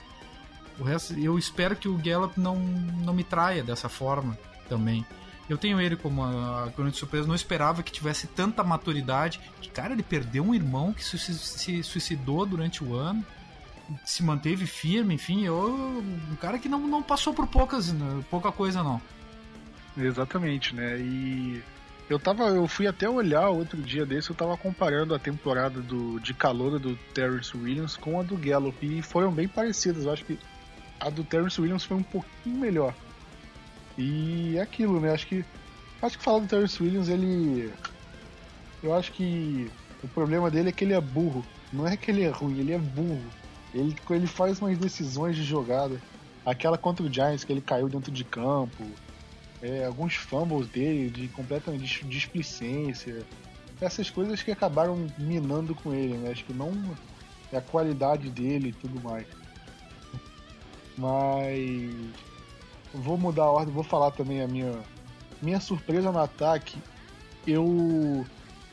[0.79, 5.05] o resto eu espero que o Gallup não não me traia dessa forma também.
[5.49, 9.39] Eu tenho ele como a grande surpresa, não esperava que tivesse tanta maturidade.
[9.61, 13.25] Que, cara, ele perdeu um irmão que se suicidou durante o ano,
[14.03, 18.51] se manteve firme, enfim, eu, um cara que não, não passou por poucas, né, pouca
[18.51, 19.01] coisa, não.
[19.97, 20.99] Exatamente, né?
[20.99, 21.63] E
[22.09, 26.19] eu tava, eu fui até olhar outro dia desse, eu tava comparando a temporada do,
[26.19, 30.05] de calor do Terrence Williams com a do Gallup e foram bem parecidas.
[30.05, 30.37] Eu acho que
[30.99, 32.93] a do Terrence Williams foi um pouquinho melhor.
[33.97, 35.11] E é aquilo, né?
[35.11, 35.43] Acho que.
[36.01, 37.73] Acho que falar do Terrence Williams, ele.
[38.83, 39.71] Eu acho que
[40.03, 41.43] o problema dele é que ele é burro.
[41.73, 43.25] Não é que ele é ruim, ele é burro.
[43.73, 45.99] Ele, ele faz umas decisões de jogada.
[46.45, 48.85] Aquela contra o Giants que ele caiu dentro de campo.
[49.61, 53.25] É, alguns fumbles dele de completamente displicência.
[53.81, 56.31] Essas coisas que acabaram minando com ele, né?
[56.31, 56.71] Acho que não
[57.51, 59.25] é a qualidade dele e tudo mais.
[60.97, 61.91] Mas
[62.97, 64.73] vou mudar a ordem, vou falar também a minha
[65.41, 66.77] minha surpresa no ataque.
[67.45, 68.25] Eu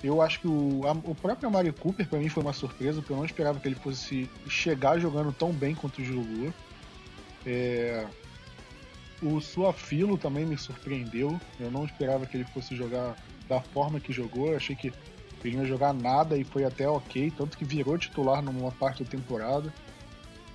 [0.02, 3.12] eu acho que o, a, o próprio Mario Cooper para mim foi uma surpresa, porque
[3.12, 6.52] eu não esperava que ele fosse chegar jogando tão bem quanto jogou.
[7.46, 8.06] É,
[9.22, 11.40] o Suafilo também me surpreendeu.
[11.58, 13.16] Eu não esperava que ele fosse jogar
[13.48, 14.48] da forma que jogou.
[14.48, 14.92] Eu achei que
[15.42, 19.04] ele não ia jogar nada e foi até ok, tanto que virou titular numa parte
[19.04, 19.72] da temporada.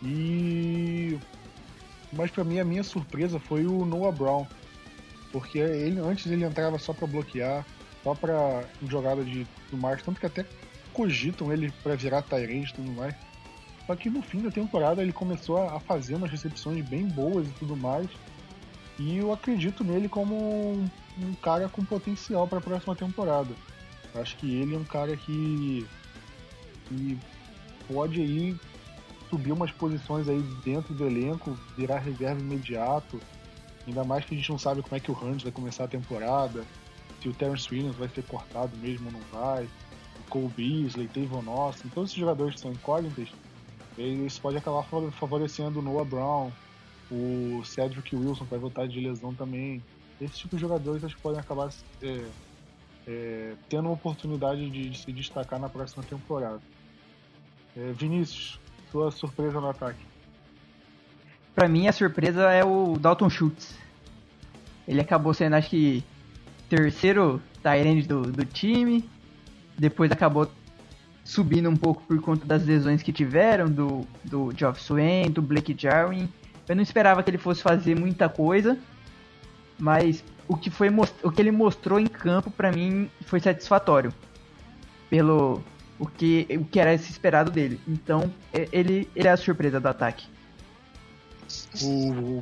[0.04, 1.18] E
[2.12, 4.48] mas para mim a minha surpresa foi o Noah Brown,
[5.32, 7.66] porque ele antes ele entrava só para bloquear,
[8.04, 10.46] só para jogada de do mais, tanto que até
[10.94, 13.16] cogitam ele para virar Tyrande e tudo mais.
[13.86, 17.52] Só que no fim da temporada ele começou a fazer umas recepções bem boas e
[17.52, 18.08] tudo mais.
[19.00, 23.50] E eu acredito nele como um, um cara com potencial para a próxima temporada.
[24.14, 25.88] Acho que ele é um cara que,
[26.86, 27.18] que
[27.88, 28.56] pode aí
[29.30, 33.20] subir umas posições aí dentro do elenco, virar reserva imediato.
[33.88, 35.88] Ainda mais que a gente não sabe como é que o Randy vai começar a
[35.88, 36.66] temporada,
[37.22, 41.50] se o Terence Williams vai ser cortado mesmo ou não vai, o Cole Beasley, Tavon
[41.50, 43.30] Austin, todos esses jogadores que são incógnitas,
[43.98, 46.52] eles podem acabar favorecendo o Noah Brown,
[47.12, 49.84] o Cedric Wilson que vai voltar de lesão também.
[50.22, 51.70] Esses tipos de jogadores acho que podem acabar
[52.02, 52.26] é,
[53.08, 56.62] é, tendo uma oportunidade de, de, se destacar na próxima temporada.
[57.76, 58.60] É, Vinícius,
[58.92, 60.00] sua surpresa no ataque?
[61.56, 63.78] Pra mim, a surpresa é o Dalton Schultz.
[64.88, 66.04] Ele acabou sendo, acho que,
[66.70, 69.10] terceiro Tyrande do, do time.
[69.78, 70.50] Depois acabou
[71.24, 75.76] subindo um pouco por conta das lesões que tiveram, do, do Geoff Swain, do Blake
[75.78, 76.28] Jarwin.
[76.68, 78.78] Eu não esperava que ele fosse fazer muita coisa,
[79.78, 80.90] mas o que, foi,
[81.24, 84.14] o que ele mostrou em campo para mim foi satisfatório.
[85.10, 85.64] Pelo,
[86.00, 87.80] o que, o que era esperado dele.
[87.88, 88.34] Então,
[88.72, 90.26] ele, ele é a surpresa do ataque.
[91.84, 92.42] O,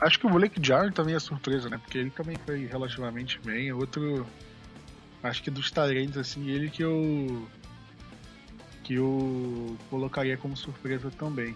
[0.00, 1.78] acho que o Blake Jarry também é surpresa, né?
[1.78, 3.72] Porque ele também foi relativamente bem.
[3.72, 4.26] Outro,
[5.22, 7.48] acho que dos talentos, assim, ele que eu
[8.84, 11.54] que eu colocaria como surpresa também.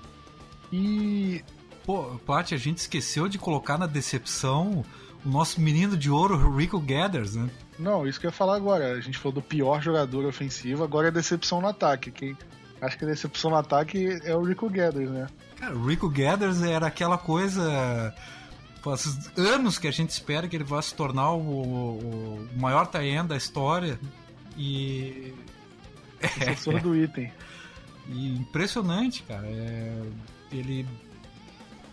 [0.70, 1.42] E
[1.84, 4.84] pô, Plat, a gente esqueceu de colocar na decepção
[5.24, 7.48] o nosso menino de ouro, Rico Gathers, né?
[7.82, 8.92] Não, isso que eu ia falar agora.
[8.92, 12.12] A gente falou do pior jogador ofensivo, agora é decepção no ataque.
[12.12, 12.36] Quem,
[12.80, 15.26] acho que a decepção no ataque é o Rico Gathers, né?
[15.56, 18.14] Cara, o Rico Gathers era aquela coisa.
[18.80, 23.22] Faz anos que a gente espera que ele vá se tornar o, o maior tie
[23.24, 23.98] da história.
[24.56, 25.34] E.
[26.34, 27.32] Sucessor do item.
[28.08, 29.46] E impressionante, cara.
[29.46, 30.02] É...
[30.52, 30.86] Ele.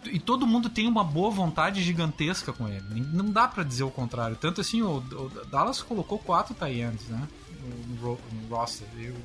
[0.06, 2.84] E todo mundo tem uma boa vontade gigantesca com ele.
[3.12, 4.36] Não dá para dizer o contrário.
[4.36, 7.28] Tanto assim, o, o Dallas colocou quatro Tyrants, né?
[8.02, 8.18] No, no,
[8.50, 8.88] roster.
[8.98, 9.16] Eu...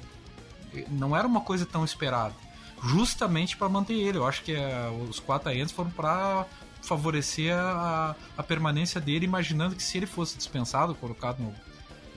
[0.91, 2.35] Não era uma coisa tão esperada.
[2.83, 4.19] Justamente para manter ele.
[4.19, 6.47] Eu acho que é, os quatro Tyrants foram para
[6.83, 11.55] favorecer a, a permanência dele, imaginando que se ele fosse dispensado, colocado no,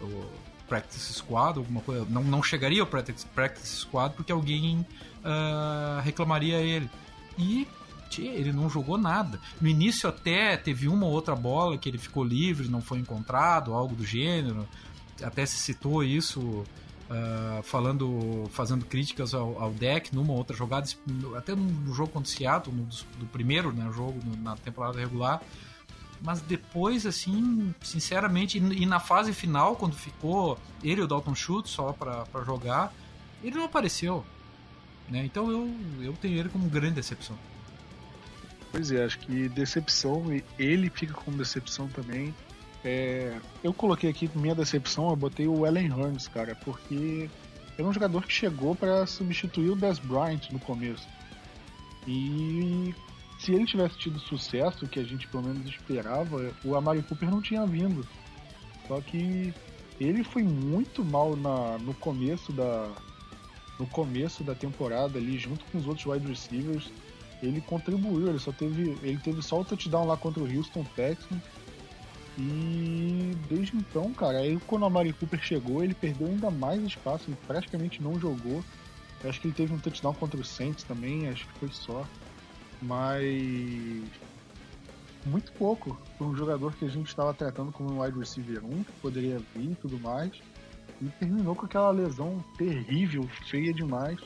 [0.01, 0.25] no
[0.67, 4.85] practice squad, alguma coisa, não, não chegaria ao practice, practice squad porque alguém
[5.23, 6.89] uh, reclamaria ele.
[7.37, 7.67] E
[8.07, 9.39] tchê, ele não jogou nada.
[9.59, 13.73] No início até teve uma ou outra bola que ele ficou livre, não foi encontrado,
[13.73, 14.67] algo do gênero.
[15.21, 16.63] Até se citou isso
[17.07, 20.85] Uh, falando, fazendo críticas ao, ao, deck numa outra jogada,
[21.37, 22.83] até no jogo contra o Seattle, no,
[23.17, 25.41] do, primeiro né, jogo no, na temporada regular.
[26.21, 31.33] Mas depois, assim, sinceramente, e, e, na fase final, quando ficou ele e o Dalton
[31.33, 32.93] Schultz só para jogar,
[33.41, 34.25] ele não apareceu.
[35.09, 35.23] Né?
[35.23, 37.37] Então eu, eu tenho ele como grande decepção.
[38.71, 40.25] Pois é, acho que decepção,
[40.59, 42.33] ele fica como decepção também.
[42.83, 47.29] É, eu coloquei aqui minha decepção, eu botei o Ellen Hearns, cara, porque
[47.77, 51.07] é um jogador que chegou para substituir o Des Bryant no começo.
[52.07, 52.93] E
[53.39, 57.41] se ele tivesse tido sucesso, que a gente pelo menos esperava, o Amari Cooper não
[57.41, 58.07] tinha vindo.
[58.87, 59.53] Só que
[59.99, 62.89] ele foi muito mal na, no começo da
[63.79, 66.91] no começo da temporada ali, junto com os outros wide receivers,
[67.41, 71.41] ele contribuiu, ele só teve ele teve só o touchdown lá contra o Houston Texans
[72.37, 77.25] e desde então, cara, aí quando a Mari Cooper chegou, ele perdeu ainda mais espaço,
[77.27, 78.63] ele praticamente não jogou.
[79.23, 82.05] Eu acho que ele teve um touchdown contra o Saints também, acho que foi só.
[82.79, 84.03] Mas
[85.25, 88.83] muito pouco para um jogador que a gente estava tratando como um wide receiver 1,
[88.83, 90.31] que poderia vir e tudo mais.
[91.01, 94.19] E terminou com aquela lesão terrível, feia demais.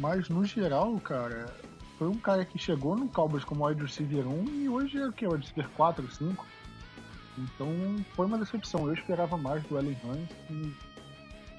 [0.00, 1.54] Mas no geral, cara,
[2.02, 5.12] foi um cara que chegou no Cowboys como wide receiver 1 e hoje é o
[5.12, 5.24] que?
[5.24, 6.46] Wide receiver 4, 5?
[7.38, 7.68] Então
[8.16, 8.88] foi uma decepção.
[8.88, 10.74] Eu esperava mais do Ellen Hunt e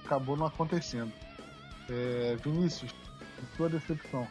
[0.03, 1.13] acabou não acontecendo.
[1.89, 2.93] É, Vinícius,
[3.55, 4.27] sua decepção?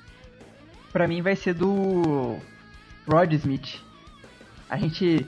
[0.93, 2.37] Para mim vai ser do
[3.09, 3.81] Rod Smith.
[4.69, 5.27] A gente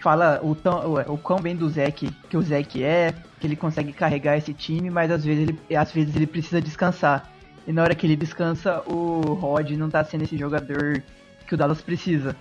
[0.00, 3.56] fala o, tão, o, o quão bem do Zeke que o Zeke é, que ele
[3.56, 7.32] consegue carregar esse time, mas às vezes ele, às vezes ele precisa descansar.
[7.66, 11.02] E na hora que ele descansa, o Rod não tá sendo esse jogador
[11.46, 12.36] que o Dallas precisa.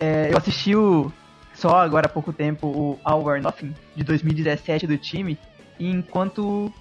[0.00, 1.12] É, eu assisti o,
[1.54, 5.38] só agora há pouco tempo o All or Nothing de 2017 do time,
[5.78, 6.72] e enquanto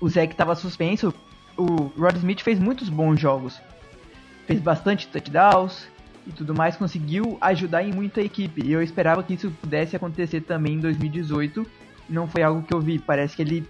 [0.00, 1.12] o Zeke estava suspenso,
[1.56, 3.60] o Rod Smith fez muitos bons jogos.
[4.46, 5.88] Fez bastante touchdowns
[6.26, 8.64] e tudo mais, conseguiu ajudar em muita equipe.
[8.64, 11.66] E eu esperava que isso pudesse acontecer também em 2018.
[12.08, 12.98] Não foi algo que eu vi.
[12.98, 13.66] Parece que ele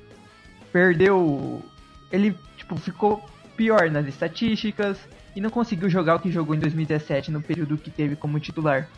[0.72, 1.62] perdeu.
[2.11, 2.37] Ele
[2.67, 3.25] tipo, ficou
[3.57, 4.99] pior nas estatísticas
[5.35, 8.89] e não conseguiu jogar o que jogou em 2017 no período que teve como titular.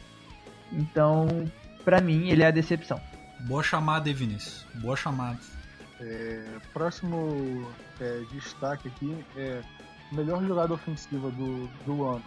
[0.73, 1.51] Então,
[1.85, 3.01] para mim, ele é a decepção.
[3.41, 4.65] Boa chamada, Vinícius.
[4.77, 5.39] Boa chamada.
[6.01, 7.67] É, próximo
[8.01, 9.61] é, destaque aqui é
[10.13, 12.25] melhor jogada ofensiva do, do ano.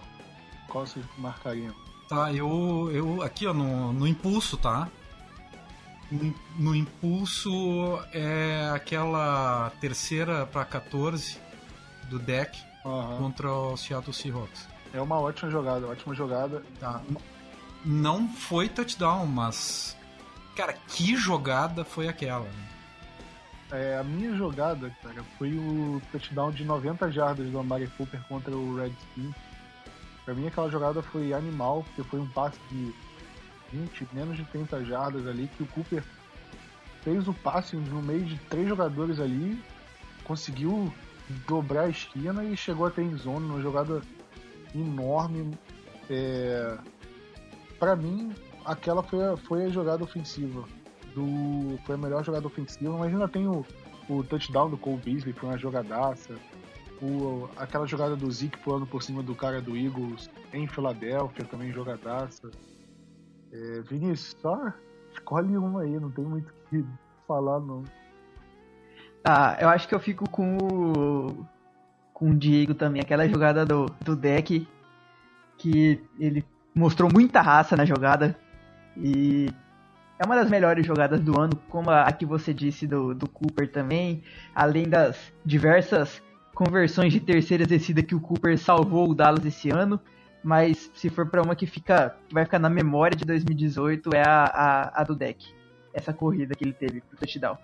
[0.68, 1.74] Qual vocês marcariam?
[2.08, 4.90] Tá, eu, eu aqui ó, no, no impulso, tá?
[6.58, 11.38] No, impulso é aquela terceira para 14
[12.10, 13.18] do deck uhum.
[13.18, 14.68] contra o Seattle Seahawks.
[14.94, 16.62] É uma ótima jogada, ótima jogada.
[16.80, 17.02] Tá
[17.84, 19.98] não foi touchdown, mas.
[20.56, 22.46] Cara, que jogada foi aquela?
[22.46, 22.68] Né?
[23.72, 28.56] É, a minha jogada, cara, foi o touchdown de 90 jardas do Amari Cooper contra
[28.56, 29.34] o Redskins.
[30.26, 32.94] Pra mim aquela jogada foi animal, porque foi um passe de
[33.72, 36.04] 20, menos de 30 jardas ali, que o Cooper
[37.02, 39.62] fez o passe no meio de três jogadores ali,
[40.24, 40.94] conseguiu
[41.48, 44.02] dobrar a esquina e chegou até em zona, uma jogada
[44.76, 45.58] enorme.
[46.10, 46.78] É,
[47.80, 48.34] para mim,
[48.66, 50.64] aquela foi a, foi a jogada ofensiva.
[51.16, 53.66] Do, foi a melhor jogada ofensiva, mas ainda tem o,
[54.08, 56.36] o touchdown do Cole Beasley, foi uma jogadaça.
[57.02, 61.72] O, aquela jogada do Zeke pulando por cima do cara do Eagles em Filadélfia, também
[61.72, 62.52] jogadaça.
[63.52, 64.74] É, Vinícius, só
[65.12, 66.86] escolhe uma aí, não tem muito o que
[67.28, 67.84] falar não.
[69.24, 71.46] Ah, eu acho que eu fico com o.
[72.14, 74.68] com o Diego também, aquela jogada do, do deck
[75.58, 76.44] que ele
[76.74, 78.36] mostrou muita raça na jogada
[78.98, 79.48] e
[80.18, 83.72] é uma das melhores jogadas do ano, como a, que você disse do, do Cooper
[83.72, 84.24] também,
[84.54, 86.22] além das diversas
[86.54, 90.00] conversões de terceira descida que o Cooper salvou o Dallas esse ano.
[90.44, 94.44] Mas se for para uma que fica, vai ficar na memória de 2018 é a,
[94.46, 95.46] a, a do deck.
[95.94, 97.58] essa corrida que ele teve pro touchdown.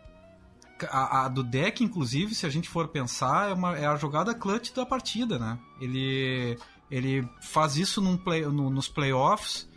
[0.90, 4.36] A, a, do deck, inclusive, se a gente for pensar, é, uma, é a jogada
[4.36, 5.58] clutch da partida, né?
[5.82, 6.56] Ele,
[6.92, 9.68] ele faz isso num play, no, nos playoffs,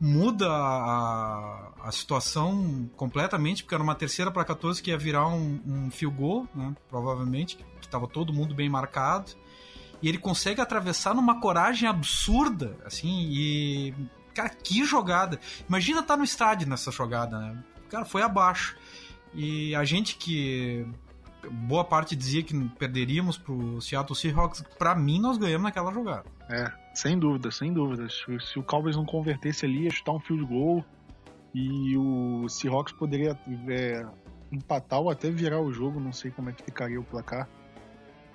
[0.00, 5.60] muda a, a situação completamente, porque era uma terceira para 14 que ia virar um,
[5.66, 6.74] um field goal, né?
[6.88, 9.32] Provavelmente, que estava todo mundo bem marcado.
[10.00, 13.94] E ele consegue atravessar numa coragem absurda, assim, e.
[14.34, 15.40] Cara, que jogada!
[15.68, 17.64] Imagina estar tá no estádio nessa jogada, né?
[17.88, 18.76] Cara, foi abaixo.
[19.34, 20.86] E a gente que
[21.50, 26.24] boa parte dizia que perderíamos pro Seattle Seahawks, para mim nós ganhamos naquela jogada.
[26.48, 28.06] É, sem dúvida, sem dúvida.
[28.08, 30.84] Se o Cowboys não convertesse ali, ia chutar um field goal
[31.54, 33.38] e o Seahawks poderia
[33.68, 34.06] é,
[34.52, 37.48] empatar ou até virar o jogo, não sei como é que ficaria o placar.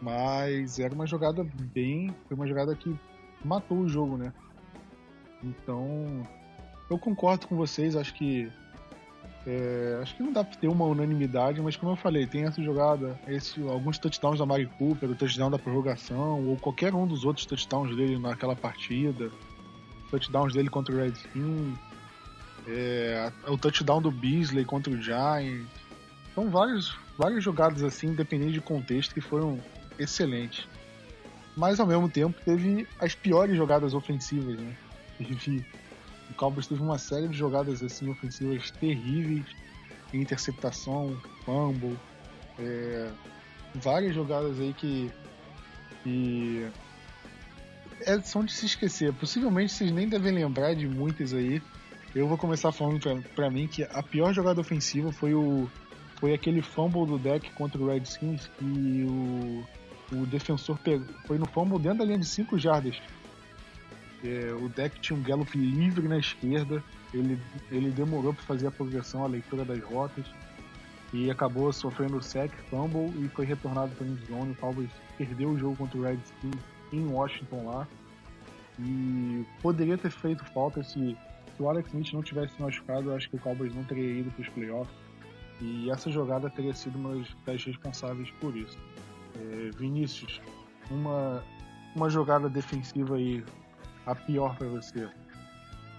[0.04, 2.14] Mas era uma jogada bem.
[2.28, 2.94] Foi uma jogada que
[3.44, 4.34] matou o jogo, né?
[5.42, 6.28] Então.
[6.90, 8.52] Eu concordo com vocês, acho que.
[9.48, 12.62] É, acho que não dá pra ter uma unanimidade, mas como eu falei, tem essa
[12.64, 17.26] jogada, esse, alguns touchdowns da Mari Cooper, o touchdown da prorrogação, ou qualquer um dos
[17.26, 19.30] outros touchdowns dele naquela partida,
[20.10, 21.78] touchdowns dele contra o Redskins,
[22.68, 25.68] é, o touchdown do Beasley contra o Giants.
[26.34, 29.60] São vários, várias jogadas assim, independente de contexto, que foram
[29.98, 30.68] excelente.
[31.56, 34.76] Mas ao mesmo tempo teve as piores jogadas ofensivas, né?
[35.18, 35.66] Teve,
[36.30, 39.46] o Cowboys teve uma série de jogadas assim ofensivas terríveis,
[40.14, 41.16] interceptação,
[41.46, 41.98] fumble,
[42.58, 43.12] é,
[43.76, 45.12] várias jogadas aí que,
[46.04, 46.68] que
[48.02, 49.14] é, são de se esquecer.
[49.14, 51.62] Possivelmente vocês nem devem lembrar de muitas aí.
[52.16, 55.70] Eu vou começar falando pra, pra mim que a pior jogada ofensiva foi o
[56.20, 59.66] foi aquele fumble do deck contra o Redskins que o
[60.14, 63.02] o defensor pegou, foi no fumble dentro da linha de 5 jardas.
[64.24, 66.82] É, o deck tinha um Gallup livre na esquerda,
[67.14, 67.38] ele,
[67.70, 70.26] ele demorou para fazer a progressão, a leitura das rotas,
[71.12, 74.52] e acabou sofrendo o sec, fumble, e foi retornado para o zone.
[74.52, 76.56] O Cowboys perdeu o jogo contra o Redskins
[76.92, 77.88] em Washington lá,
[78.80, 81.18] e poderia ter feito falta se,
[81.56, 84.32] se o Alex Smith não tivesse machucado, eu acho que o Cowboys não teria ido
[84.32, 84.96] para os playoffs,
[85.62, 88.78] e essa jogada teria sido uma das responsáveis por isso.
[89.36, 90.42] É, Vinícius,
[90.90, 91.44] uma,
[91.96, 93.44] uma jogada defensiva aí,
[94.06, 95.08] a pior para você.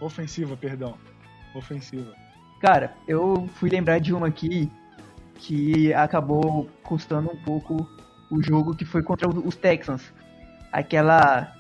[0.00, 0.94] Ofensiva, perdão.
[1.54, 2.12] Ofensiva.
[2.60, 4.70] Cara, eu fui lembrar de uma aqui
[5.36, 7.88] que acabou custando um pouco
[8.30, 10.12] o jogo que foi contra os Texans.
[10.72, 11.52] Aquela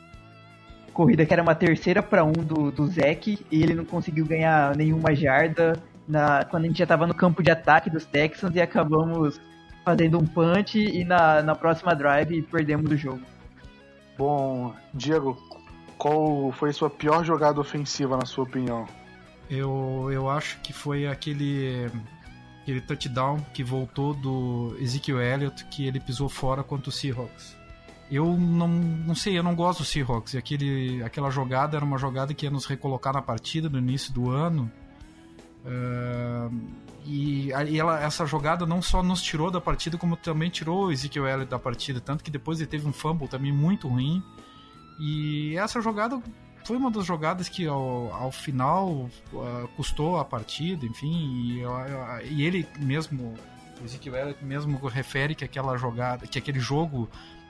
[0.92, 4.76] corrida que era uma terceira para um do, do Zeke e ele não conseguiu ganhar
[4.76, 8.60] nenhuma jarda na, quando a gente já estava no campo de ataque dos Texans e
[8.60, 9.40] acabamos
[9.84, 13.22] fazendo um punch e na, na próxima drive perdemos o jogo.
[14.16, 15.36] Bom, Diego,
[15.98, 18.86] qual foi sua pior jogada ofensiva na sua opinião?
[19.50, 21.90] Eu, eu acho que foi aquele
[22.62, 27.54] aquele touchdown que voltou do Ezekiel Elliott que ele pisou fora contra o Seahawks.
[28.10, 30.34] Eu não, não sei, eu não gosto do Seahawks.
[30.34, 34.30] Aquele, aquela jogada era uma jogada que ia nos recolocar na partida no início do
[34.30, 34.70] ano.
[35.64, 36.54] Uh,
[37.04, 41.26] e, ela, essa jogada não só nos tirou da partida, como também tirou o Ezekiel
[41.26, 42.00] Elliott da partida.
[42.00, 44.22] Tanto que depois ele teve um fumble também muito ruim.
[44.98, 46.20] E essa jogada
[46.64, 48.88] foi uma das jogadas que ao, ao final
[49.32, 51.58] uh, custou a partida, enfim.
[51.58, 53.34] E, uh, e ele mesmo,
[53.80, 57.08] o Ezekiel Elliott mesmo refere que aquela jogada, que aquele jogo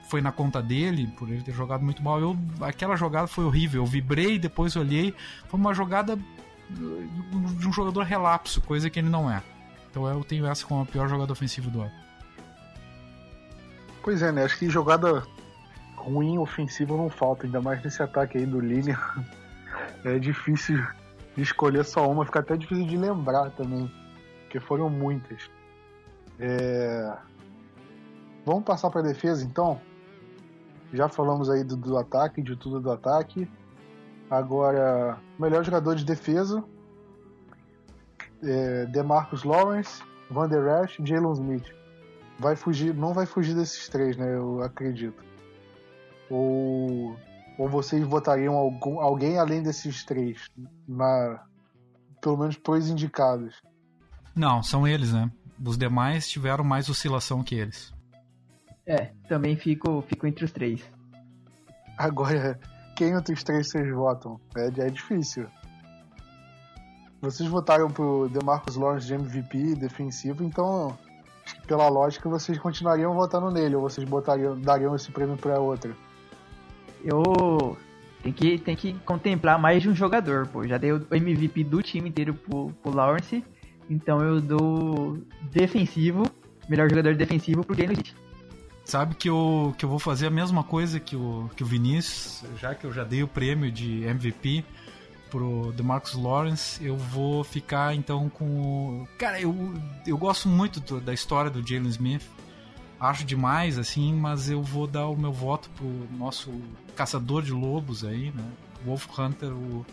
[0.08, 2.20] foi na conta dele, por ele ter jogado muito mal.
[2.20, 3.82] Eu, aquela jogada foi horrível.
[3.82, 5.14] Eu vibrei, depois olhei.
[5.48, 6.18] Foi uma jogada
[6.70, 9.42] de um jogador relapso, coisa que ele não é.
[9.90, 11.92] Então eu tenho essa como a pior jogada ofensiva do ano.
[14.02, 14.44] Pois é, né?
[14.44, 15.22] Acho que jogada
[15.96, 18.98] ruim ofensiva não falta, ainda mais nesse ataque aí do Lilian.
[20.04, 20.86] É difícil
[21.34, 23.90] de escolher só uma, fica até difícil de lembrar também,
[24.42, 25.50] porque foram muitas.
[26.38, 27.12] É...
[28.44, 29.80] Vamos passar para defesa então?
[30.92, 33.48] Já falamos aí do, do ataque, de tudo do ataque.
[34.34, 36.64] Agora, melhor jogador de defesa:
[38.42, 41.72] é, DeMarcus Lawrence, Van Der Esch e Jalen Smith.
[42.40, 44.34] Vai fugir, não vai fugir desses três, né?
[44.34, 45.22] Eu acredito.
[46.28, 47.16] Ou,
[47.56, 50.50] ou vocês votariam algum, alguém além desses três,
[50.88, 51.44] na,
[52.20, 53.62] pelo menos pros indicados?
[54.34, 55.30] Não, são eles, né?
[55.64, 57.94] Os demais tiveram mais oscilação que eles.
[58.84, 60.82] É, também fico, fico entre os três.
[61.96, 62.58] Agora,
[62.94, 64.40] quem outros três vocês votam?
[64.56, 65.46] É, é difícil.
[67.20, 70.96] Vocês votaram pro DeMarcus Lawrence de MVP defensivo, então
[71.66, 75.94] pela lógica vocês continuariam votando nele ou vocês botariam, dariam esse prêmio para outra?
[77.02, 77.76] Eu
[78.22, 80.66] tem que tem que contemplar mais de um jogador, pô.
[80.66, 83.44] Já dei o MVP do time inteiro pro, pro Lawrence,
[83.88, 85.18] Então eu dou
[85.50, 86.24] defensivo,
[86.68, 88.23] melhor jogador defensivo pro Smith.
[88.84, 92.44] Sabe que eu, que eu vou fazer a mesma coisa que o, que o Vinícius,
[92.60, 94.64] já que eu já dei o prêmio de MVP
[95.30, 99.08] pro DeMarcus Lawrence, eu vou ficar então com o...
[99.18, 99.74] Cara, eu,
[100.06, 102.22] eu gosto muito do, da história do Jalen Smith,
[103.00, 106.52] acho demais, assim, mas eu vou dar o meu voto pro nosso
[106.94, 108.44] caçador de lobos aí, né?
[108.84, 109.84] Wolf Hunter, o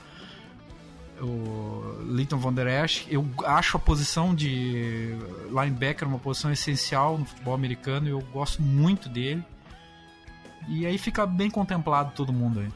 [1.22, 3.06] o Leighton Van Der Esch.
[3.10, 5.16] Eu acho a posição de
[5.50, 9.44] linebacker uma posição essencial no futebol americano e eu gosto muito dele.
[10.68, 12.70] E aí fica bem contemplado todo mundo aí.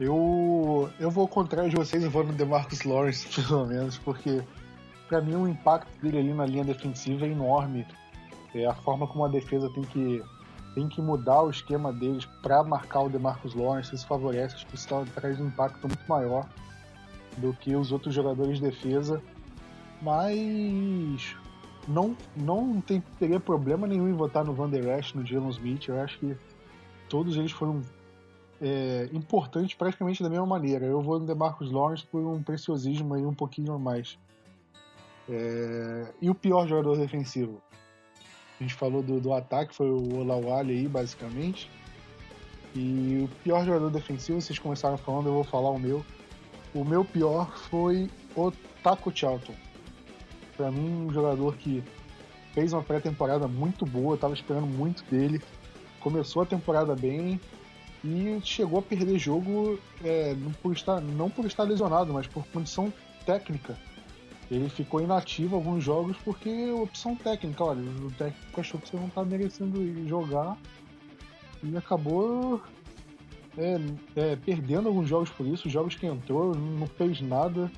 [0.00, 4.42] Eu, eu vou ao contrário de vocês, eu vou no DeMarcus Lawrence, pelo menos, porque
[5.08, 7.86] para mim o impacto dele ali na linha defensiva é enorme.
[8.54, 10.22] É a forma como a defesa tem que,
[10.74, 14.76] tem que mudar o esquema deles para marcar o DeMarcus Lawrence, isso favorece, acho que
[14.76, 16.46] isso traz um impacto muito maior
[17.38, 19.22] do que os outros jogadores de defesa,
[20.02, 21.36] mas
[21.86, 25.88] não, não tem, teria problema nenhum em votar no Van Der Esch, no Jalen Smith.
[25.88, 26.36] Eu acho que
[27.08, 27.82] todos eles foram
[28.60, 30.84] é, importantes praticamente da mesma maneira.
[30.84, 34.18] Eu vou no DeMarcus Lawrence por um preciosismo aí um pouquinho a mais.
[35.28, 37.60] É, e o pior jogador defensivo?
[38.58, 41.70] A gente falou do, do ataque, foi o Olawale aí, basicamente.
[42.74, 46.04] E o pior jogador defensivo, vocês começaram falando, eu vou falar o meu.
[46.74, 48.52] O meu pior foi o
[48.82, 49.54] Taco Charlton.
[50.56, 51.82] Para mim, um jogador que
[52.52, 55.40] fez uma pré-temporada muito boa, eu tava esperando muito dele.
[56.00, 57.40] Começou a temporada bem
[58.04, 62.92] e chegou a perder jogo é, por estar, não por estar lesionado, mas por condição
[63.24, 63.76] técnica.
[64.50, 69.10] Ele ficou inativo alguns jogos porque opção técnica, olha, o técnico achou que você não
[69.10, 70.56] tá merecendo jogar
[71.62, 72.62] e acabou
[73.58, 73.80] é,
[74.14, 77.70] é, perdendo alguns jogos por isso, jogos que entrou, não fez nada.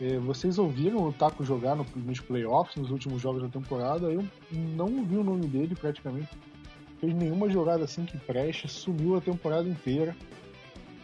[0.00, 4.26] É, vocês ouviram o Taco jogar no, nos playoffs, nos últimos jogos da temporada, eu
[4.50, 6.28] não ouvi o nome dele praticamente.
[7.00, 10.16] Fez nenhuma jogada assim que preste, sumiu a temporada inteira.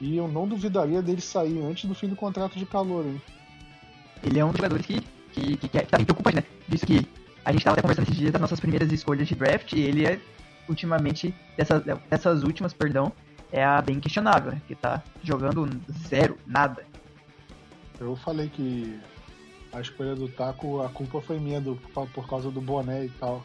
[0.00, 3.20] E eu não duvidaria dele sair antes do fim do contrato de calor, hein?
[4.24, 5.00] Ele é um dos jogadores que,
[5.32, 6.44] que, que, que tá bem preocupante, né?
[6.68, 7.06] Diz que
[7.44, 10.06] a gente tava até conversando esses dias das nossas primeiras escolhas de draft, e ele
[10.06, 10.18] é,
[10.68, 13.12] ultimamente, dessas, dessas últimas, perdão,
[13.52, 14.62] é a bem questionável, né?
[14.66, 15.68] Que tá jogando
[16.08, 16.84] zero, nada.
[18.00, 18.98] Eu falei que
[19.72, 21.76] a escolha do Taco, a culpa foi minha do,
[22.14, 23.44] por causa do boné e tal.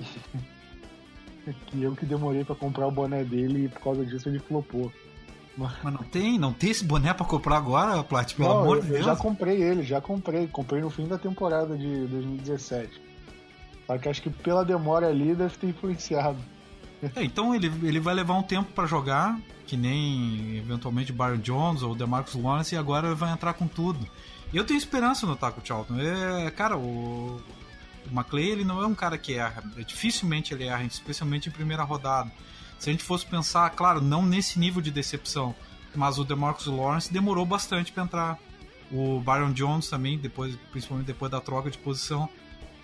[1.66, 4.92] que eu que demorei para comprar o boné dele e por causa disso ele flopou.
[5.56, 8.76] Mas, Mas não tem, não tem esse boné para comprar agora, Plat, pelo não, amor
[8.76, 9.00] eu, de Deus.
[9.00, 10.46] Eu já comprei ele, já comprei.
[10.46, 13.00] Comprei no fim da temporada de 2017.
[13.86, 16.38] Só que acho que pela demora ali deve ter influenciado.
[17.16, 21.82] É, então ele, ele vai levar um tempo para jogar, que nem eventualmente Byron Jones
[21.82, 24.06] ou DeMarcus Lawrence, e agora vai entrar com tudo.
[24.52, 25.98] Eu tenho esperança no Taco Charlton.
[25.98, 27.40] É, cara, o,
[28.10, 29.62] o ele não é um cara que erra.
[29.76, 32.30] É, dificilmente ele erra, especialmente em primeira rodada.
[32.78, 35.54] Se a gente fosse pensar, claro, não nesse nível de decepção,
[35.94, 38.38] mas o DeMarcus Lawrence demorou bastante para entrar.
[38.90, 42.28] O Byron Jones também, depois, principalmente depois da troca de posição.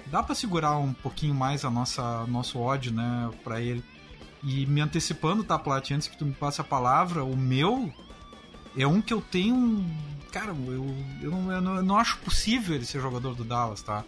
[0.06, 3.82] Dá para segurar um pouquinho mais a nossa nosso ódio, né, para ele.
[4.46, 7.92] E me antecipando, tá, Plat, antes que tu me passe a palavra, o meu
[8.78, 9.84] é um que eu tenho.
[10.30, 14.04] Cara, eu, eu, não, eu, não, acho possível ele ser jogador do Dallas, tá?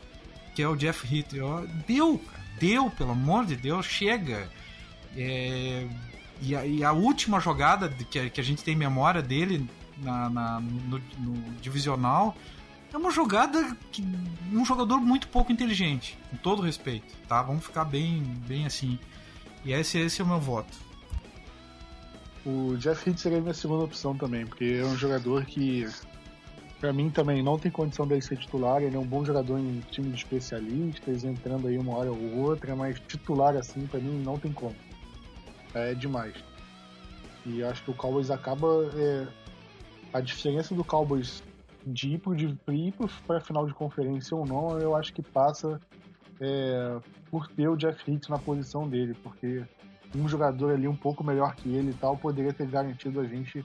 [0.55, 1.35] Que é o Jeff Hitt.
[1.89, 2.23] Deu,
[2.61, 4.49] deu, pelo amor de Deus, chega.
[5.17, 5.89] É,
[6.41, 10.61] e, a, e, a, última jogada que, que a gente tem memória dele na, na
[10.61, 12.37] no, no, divisional
[12.93, 14.05] é uma jogada que
[14.53, 17.43] um jogador muito pouco inteligente, com todo respeito, tá?
[17.43, 19.01] Vamos ficar bem, bem assim.
[19.65, 20.77] E esse, esse é o meu voto.
[22.47, 25.87] O Jeff Heath seria a minha segunda opção também, porque é um jogador que,
[26.81, 28.83] para mim também, não tem condição de ser titular.
[28.83, 32.75] Ele é um bom jogador em time de especialistas, entrando aí uma hora ou outra,
[32.75, 34.75] mas titular assim, para mim, não tem como.
[35.75, 36.35] É demais.
[37.45, 38.91] E acho que o Cowboys acaba.
[38.95, 39.27] É,
[40.13, 41.43] a diferença do Cowboys
[41.87, 42.23] de ir
[43.27, 45.81] para a final de conferência ou não, eu acho que passa
[46.41, 46.99] é,
[47.31, 49.65] por ter o Jeff Hicks na posição dele, porque
[50.15, 53.65] um jogador ali um pouco melhor que ele e tal poderia ter garantido a gente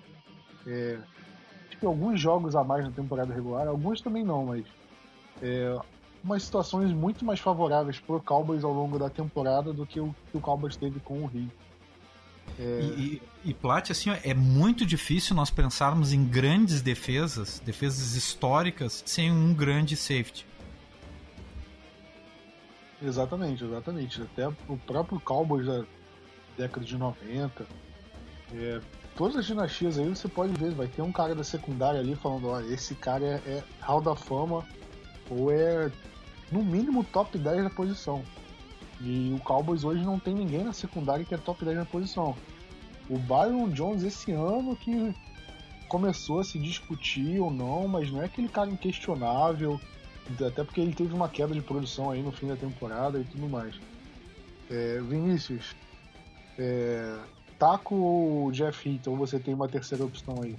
[0.68, 0.99] é,
[1.70, 4.66] tipo, alguns jogos a mais na temporada regular, alguns também não, mas
[5.41, 5.78] é,
[6.24, 10.16] umas situações muito mais favoráveis para o Cowboys ao longo da temporada do que o
[10.32, 11.51] que o Cowboys teve com o Rio.
[12.59, 12.80] É...
[12.82, 19.03] E, e, e Plat, assim, é muito difícil nós pensarmos em grandes defesas, defesas históricas,
[19.05, 20.45] sem um grande safety.
[23.04, 24.22] Exatamente, exatamente.
[24.22, 25.84] Até o próprio Cowboys da
[26.58, 27.66] década de 90.
[28.54, 28.82] É,
[29.16, 32.49] todas as dinastias aí você pode ver, vai ter um cara da secundária ali falando,
[32.49, 34.66] ó, esse cara é, é hall da fama
[35.30, 35.91] ou é
[36.51, 38.24] no mínimo top 10 da posição.
[39.01, 42.36] E o Cowboys hoje não tem ninguém na secundária que é top 10 na posição.
[43.10, 45.14] O Byron Jones esse ano que
[45.89, 49.80] começou a se discutir ou não, mas não é aquele cara inquestionável,
[50.45, 53.47] até porque ele teve uma queda de produção aí no fim da temporada e tudo
[53.47, 53.80] mais.
[54.69, 55.76] É, Vinícius,
[56.57, 57.19] é,
[57.59, 60.55] Taco ou Jeff Heaton, ou você tem uma terceira opção aí?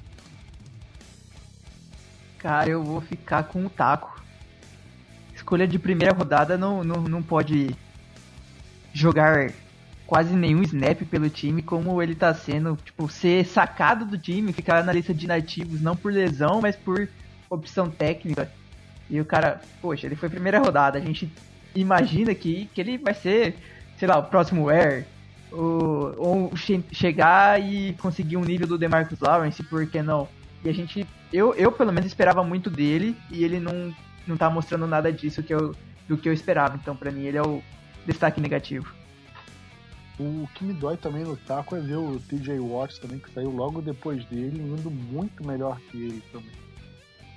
[2.39, 4.23] Cara, eu vou ficar com o Taco.
[5.35, 7.75] Escolha de primeira rodada não, não, não pode
[8.93, 9.53] jogar
[10.07, 14.85] quase nenhum snap pelo time, como ele tá sendo, tipo, ser sacado do time, ficar
[14.85, 17.09] na lista de nativos, não por lesão, mas por
[17.51, 18.53] opção técnica.
[19.09, 21.31] E o cara, poxa, ele foi primeira rodada, a gente
[21.75, 23.57] imagina que, que ele vai ser,
[23.99, 25.07] sei lá, o próximo Air,
[25.51, 30.29] ou, ou che chegar e conseguir um nível do DeMarcus Lawrence, por que não?
[30.65, 33.95] E a gente, eu, eu pelo menos esperava muito dele, e ele não,
[34.27, 35.75] não tá mostrando nada disso que eu,
[36.09, 37.63] do que eu esperava, então para mim ele é o
[38.07, 38.93] destaque negativo.
[40.19, 43.51] O que me dói também no taco é ver o TJ Watts também, que saiu
[43.51, 46.64] logo depois dele, indo muito melhor que ele também.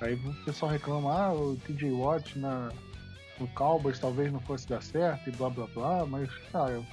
[0.01, 2.69] Aí o pessoal reclama, ah, o TJ Watts na,
[3.39, 6.83] no Cowboys talvez não fosse dar certo e blá blá blá, mas, cara,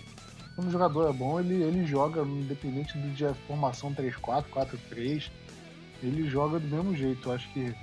[0.54, 5.30] quando o jogador é bom, ele, ele joga, independente de formação 3-4, 4-3,
[6.02, 7.28] ele joga do mesmo jeito.
[7.28, 7.74] Eu acho que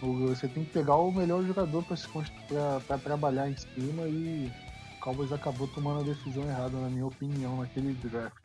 [0.00, 4.50] você tem que pegar o melhor jogador para trabalhar em cima e
[5.00, 8.36] Cowboys acabou tomando a decisão errada, na minha opinião, naquele draft.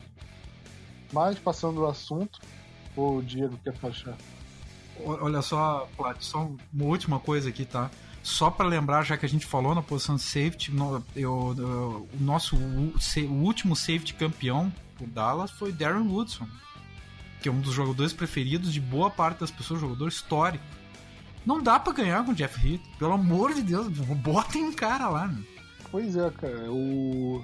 [1.11, 2.39] Mas, passando o assunto,
[2.95, 4.17] o Diego quer fechar.
[5.03, 7.89] Olha só, Plat, só uma última coisa aqui, tá?
[8.23, 12.09] Só para lembrar, já que a gente falou na posição de safety, no, eu, eu,
[12.11, 16.47] o nosso o, último safety campeão por Dallas foi Darren Woodson,
[17.41, 20.63] que é um dos jogadores preferidos de boa parte das pessoas, jogador histórico.
[21.45, 25.07] Não dá para ganhar com o Jeff Heath, pelo amor de Deus, botem um cara
[25.07, 25.43] lá, né?
[25.91, 26.71] Pois é, cara.
[26.71, 27.43] O...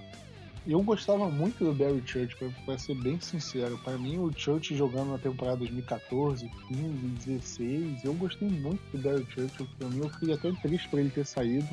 [0.68, 3.80] Eu gostava muito do Barry Church, pra ser bem sincero.
[3.80, 6.82] Para mim, o Church jogando na temporada 2014, 15,
[7.26, 9.68] 16, eu gostei muito do Barry Church.
[9.80, 11.68] Pra mim, eu fiquei até triste por ele ter saído.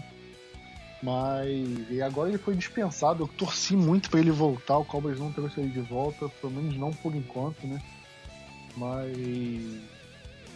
[1.02, 3.24] Mas e agora ele foi dispensado.
[3.24, 4.78] Eu torci muito para ele voltar.
[4.78, 7.80] O Cowboys não trouxe ele de volta, pelo menos não por enquanto, né?
[8.74, 9.14] Mas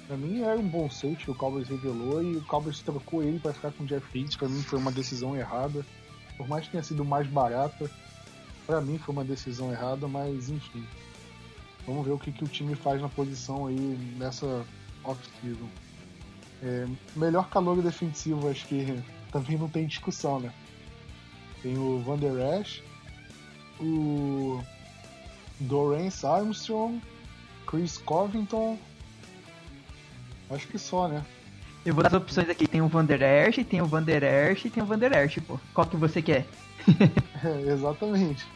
[0.06, 3.38] pra mim era um bom safety que o Cowboys revelou e o Cowboys trocou ele
[3.38, 4.36] para ficar com o Jeff Hitch.
[4.36, 5.84] Pra mim foi uma decisão errada
[6.36, 7.90] por mais que tenha sido mais barata,
[8.66, 10.84] para mim foi uma decisão errada, mas enfim.
[11.86, 14.64] Vamos ver o que, que o time faz na posição aí nessa
[15.04, 15.68] off-season.
[16.62, 16.86] É,
[17.16, 19.02] melhor calor defensivo, acho que
[19.32, 20.52] também não tem discussão, né?
[21.60, 22.82] Tem o Van Der Esch,
[23.80, 24.62] o
[25.60, 27.00] Dorance Armstrong,
[27.66, 28.78] Chris Covington.
[30.50, 31.24] Acho que só, né?
[31.84, 32.66] Eu vou dar as opções aqui.
[32.66, 35.12] Tem o Van Der Ersch, tem o Van Der Ersch e tem o Van Der
[35.12, 35.58] Ersch, pô.
[35.74, 36.46] Qual que você quer?
[37.44, 38.46] É, exatamente.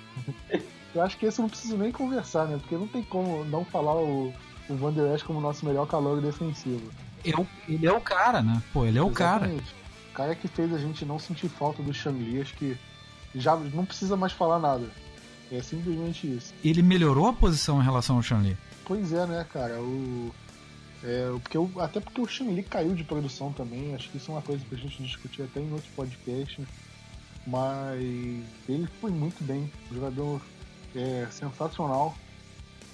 [0.95, 2.59] Eu acho que esse eu não preciso nem conversar, né?
[2.59, 4.33] Porque não tem como não falar o,
[4.69, 6.91] o Van Der Ersch como nosso melhor calor defensivo.
[7.25, 8.63] Eu, ele é o cara, né?
[8.73, 9.65] Pô, ele é o exatamente.
[9.65, 9.87] cara.
[10.11, 12.77] O cara que fez a gente não sentir falta do Shangri, acho que
[13.35, 14.87] já não precisa mais falar nada.
[15.53, 16.55] É simplesmente isso.
[16.65, 18.57] Ele melhorou a posição em relação ao Shanli.
[18.85, 19.81] Pois é, né, cara?
[19.81, 20.33] O
[21.05, 24.35] é, porque eu, até porque o Lee caiu de produção também, acho que isso é
[24.35, 26.67] uma coisa pra gente discutir até em outro podcast.
[27.47, 28.01] Mas
[28.69, 30.41] ele foi muito bem, jogador
[30.95, 32.15] é, sensacional.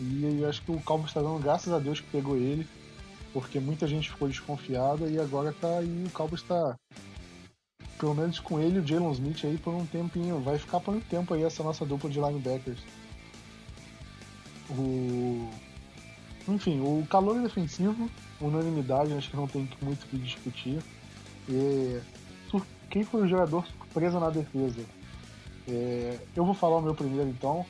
[0.00, 2.66] E eu acho que o Calvo está dando graças a Deus que pegou ele,
[3.32, 6.76] porque muita gente ficou desconfiada e agora tá aí, o Calvo está
[7.98, 10.40] pelo menos com ele o Jalen Smith aí por um tempinho.
[10.40, 12.80] Vai ficar por um tempo aí essa nossa dupla de linebackers.
[14.68, 15.48] O
[16.48, 20.82] enfim, o calor defensivo, unanimidade, acho que não tem muito o que discutir.
[21.48, 22.00] E,
[22.92, 24.82] quem foi o jogador surpresa na defesa?
[25.66, 27.64] É, eu vou falar o meu primeiro então.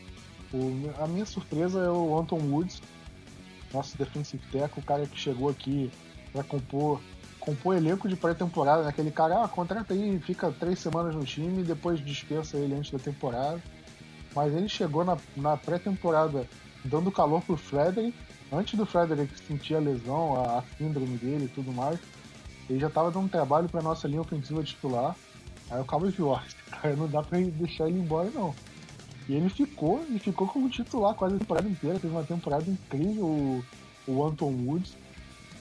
[0.52, 2.82] O, a minha surpresa é o Anton Woods,
[3.72, 4.42] nosso defensive
[4.76, 5.90] o cara que chegou aqui
[6.32, 7.00] para compor,
[7.38, 9.10] compor elenco de pré-temporada, né?
[9.14, 12.98] cara, ah, contrata aí, fica três semanas no time e depois dispensa ele antes da
[12.98, 13.62] temporada.
[14.34, 16.46] Mas ele chegou na, na pré-temporada
[16.84, 18.12] dando calor pro Frederick
[18.50, 22.00] antes do Frederick sentir a lesão, a, a síndrome dele e tudo mais,
[22.68, 25.16] ele já estava dando trabalho para nossa linha ofensiva titular.
[25.70, 26.40] Aí o Cabo viu, ó,
[26.96, 28.54] não dá para deixar ele embora não.
[29.28, 33.24] E ele ficou, e ficou como titular quase a temporada inteira, teve uma temporada incrível
[33.24, 33.64] o,
[34.06, 34.94] o Anton Woods.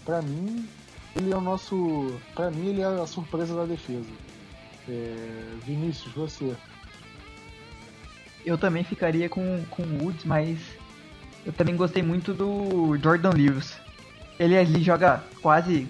[0.03, 0.67] Para mim,
[1.15, 4.09] ele é o nosso, para mim ele é a surpresa da defesa.
[4.89, 6.55] É, Vinícius, você?
[8.43, 10.57] Eu também ficaria com com Woods, mas
[11.45, 13.77] eu também gostei muito do Jordan Lewis.
[14.39, 15.87] Ele ali joga quase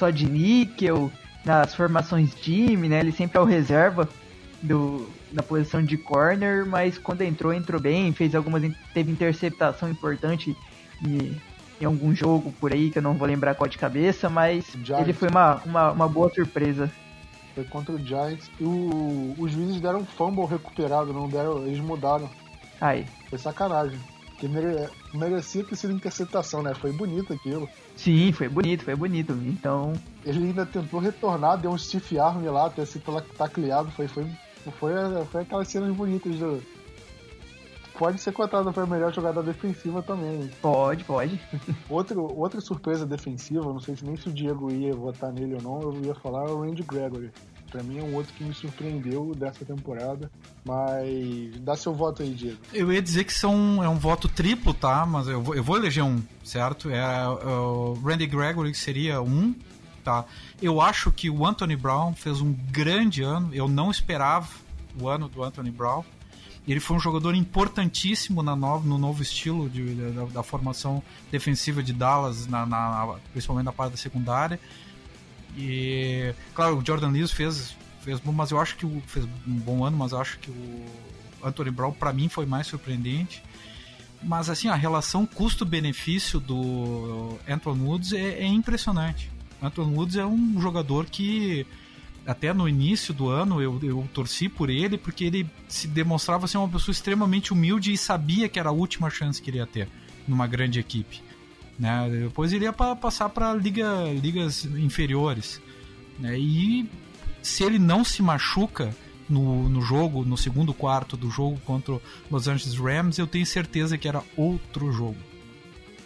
[0.00, 1.12] só de níquel
[1.44, 3.00] nas formações time, né?
[3.00, 4.08] Ele sempre é o reserva
[4.62, 8.62] do, na posição de corner, mas quando entrou, entrou bem, fez algumas.
[8.94, 10.56] teve interceptação importante
[11.06, 11.36] em,
[11.80, 15.02] em algum jogo por aí, que eu não vou lembrar qual de cabeça, mas Giants.
[15.02, 16.90] ele foi uma, uma, uma, boa surpresa.
[17.54, 21.80] Foi contra o Giants e o, os juízes deram um fumble recuperado, não deram, eles
[21.80, 22.28] mudaram.
[22.80, 23.04] Aí.
[23.28, 23.98] Foi sacanagem.
[24.38, 26.74] Que mere, merecia ter sido interceptação, né?
[26.74, 27.68] Foi bonito aquilo.
[27.96, 29.32] Sim, foi bonito, foi bonito.
[29.32, 29.92] Então.
[30.24, 33.00] Ele ainda tentou retornar, deu um stiff arm lá, até se
[33.36, 33.90] tacleado.
[33.90, 34.26] Foi, foi,
[34.78, 34.92] foi,
[35.30, 36.62] foi aquelas cenas bonitas do.
[37.98, 40.50] Pode ser contado para a melhor jogada defensiva também.
[40.62, 41.38] Pode, pode.
[41.86, 45.60] Outro, outra surpresa defensiva, não sei se nem se o Diego ia votar nele ou
[45.60, 47.30] não, eu ia falar é o Randy Gregory.
[47.70, 50.30] Pra mim é um outro que me surpreendeu dessa temporada.
[50.64, 52.58] Mas dá seu voto aí, Diego.
[52.72, 55.06] Eu ia dizer que são, é um voto triplo, tá?
[55.06, 56.90] Mas eu vou, eu vou eleger um, certo?
[56.90, 59.54] É, é o Randy Gregory seria um,
[60.02, 60.24] tá?
[60.60, 63.54] Eu acho que o Anthony Brown fez um grande ano.
[63.54, 64.48] Eu não esperava
[65.00, 66.04] o ano do Anthony Brown.
[66.68, 71.82] Ele foi um jogador importantíssimo na no, no novo estilo de, da, da, formação defensiva
[71.82, 74.60] de Dallas, na, na, principalmente na parte da secundária.
[75.56, 79.54] E, claro, o Jordan Lewis fez, fez bom, mas eu acho que o, fez um
[79.58, 80.84] bom ano, mas eu acho que o
[81.42, 83.42] Anthony Brown, para mim, foi mais surpreendente.
[84.22, 89.30] Mas, assim, a relação custo-benefício do Anthony Woods é, é impressionante.
[89.62, 91.66] Anthony Woods é um jogador que
[92.26, 96.58] até no início do ano eu, eu torci por ele porque ele se demonstrava ser
[96.58, 99.88] uma pessoa extremamente humilde e sabia que era a última chance que ele ia ter
[100.28, 101.22] numa grande equipe.
[101.80, 102.10] Né?
[102.24, 105.62] Depois ele ia pra, passar para liga, ligas inferiores.
[106.18, 106.38] Né?
[106.38, 106.90] E
[107.42, 108.94] se ele não se machuca
[109.26, 111.98] no, no jogo, no segundo quarto do jogo contra
[112.30, 115.16] Los Angeles Rams, eu tenho certeza que era outro jogo.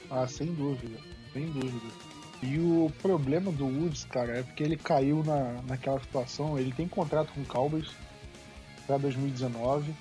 [0.09, 0.97] Ah, sem dúvida,
[1.33, 1.93] sem dúvida.
[2.41, 6.57] E o problema do Woods, cara, é porque ele caiu na, naquela situação.
[6.57, 7.89] Ele tem contrato com o Cowboys
[8.87, 9.93] para 2019,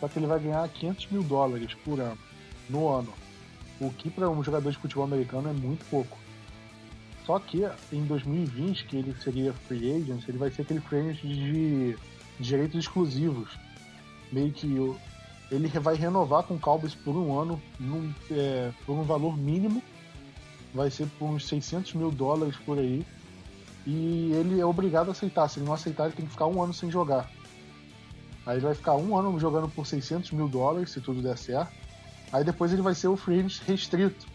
[0.00, 2.18] só que ele vai ganhar 500 mil dólares por ano,
[2.68, 3.12] no ano.
[3.80, 6.18] O que para um jogador de futebol americano é muito pouco.
[7.24, 11.22] Só que em 2020, que ele seria free agent, ele vai ser aquele free agent
[11.22, 11.96] de
[12.38, 13.58] direitos exclusivos.
[14.32, 14.66] Meio que
[15.50, 19.82] ele vai renovar com o Cowboys por um ano, num, é, por um valor mínimo.
[20.74, 23.04] Vai ser por uns 600 mil dólares por aí.
[23.86, 25.48] E ele é obrigado a aceitar.
[25.48, 27.30] Se ele não aceitar, ele tem que ficar um ano sem jogar.
[28.46, 31.79] Aí ele vai ficar um ano jogando por 600 mil dólares, se tudo der certo.
[32.32, 34.26] Aí depois ele vai ser o free restrito.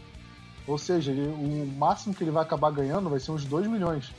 [0.68, 4.12] Ou seja, ele, o máximo que ele vai acabar ganhando vai ser uns 2 milhões.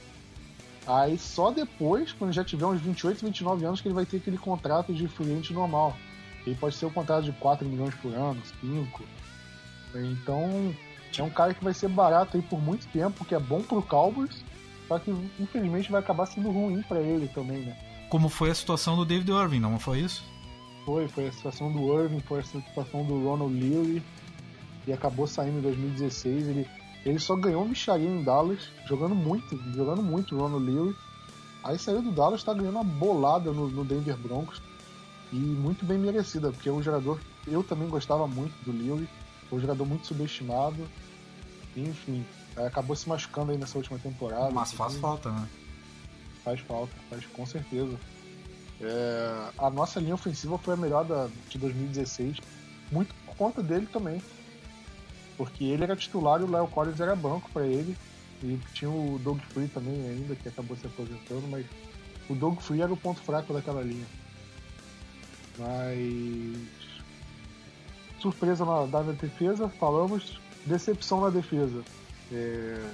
[0.86, 4.38] Aí só depois, quando já tiver uns 28, 29 anos, que ele vai ter aquele
[4.38, 5.96] contrato de free normal.
[6.46, 9.02] Ele pode ser um contrato de 4 milhões por ano, 5.
[9.96, 10.74] Então,
[11.18, 13.82] é um cara que vai ser barato aí por muito tempo, que é bom pro
[13.82, 14.44] Cowboys,
[14.86, 15.10] só que
[15.40, 17.76] infelizmente vai acabar sendo ruim para ele também, né?
[18.08, 20.22] Como foi a situação do David Irving, não foi isso?
[20.86, 24.00] Foi, foi a situação do Irving, foi a situação do Ronald Leary
[24.86, 26.46] e acabou saindo em 2016.
[26.46, 26.66] Ele,
[27.04, 30.96] ele só ganhou micharia em Dallas, jogando muito, jogando muito o Ronald Leary.
[31.64, 34.62] Aí saiu do Dallas, está ganhando uma bolada no, no, Denver Broncos
[35.32, 39.08] e muito bem merecida, porque é um jogador eu também gostava muito do Leary,
[39.50, 40.86] foi um jogador muito subestimado.
[41.76, 42.24] Enfim,
[42.56, 44.52] acabou se machucando aí nessa última temporada.
[44.52, 45.48] Mas faz falta, né?
[46.44, 47.98] Faz falta, faz com certeza.
[48.80, 52.38] É, a nossa linha ofensiva foi a melhor da, de 2016,
[52.92, 54.20] muito por conta dele também.
[55.36, 57.96] Porque ele era titular e o Léo Collins era banco para ele.
[58.42, 61.66] E tinha o Doug Free também ainda, que acabou se aposentando, mas
[62.28, 64.06] o Doug Free era o ponto fraco daquela linha.
[65.58, 66.56] Mas.
[68.20, 70.38] Surpresa na, defesa, falamos.
[70.64, 71.82] Decepção na defesa.
[72.32, 72.90] É...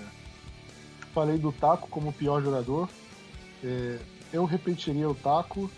[1.15, 2.89] Falei do Taco como o pior jogador.
[3.65, 3.99] É
[4.33, 5.71] eu repetiria o Taco,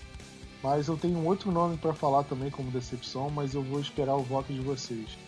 [0.62, 4.22] mas eu tenho outro nome para falar também como decepção, mas eu vou esperar o
[4.22, 5.18] voto de vocês.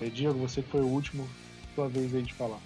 [0.00, 1.26] É, Diego, você que foi o último,
[1.74, 2.58] sua vez aí de falar.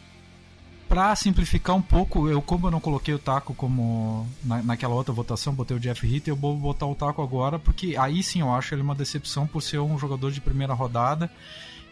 [0.88, 5.12] Para simplificar um pouco, eu como eu não coloquei o Taco como na, naquela outra
[5.12, 8.54] votação, botei o Jeff Hitt, eu vou botar o Taco agora, porque aí sim eu
[8.54, 11.30] acho ele uma decepção por ser um jogador de primeira rodada.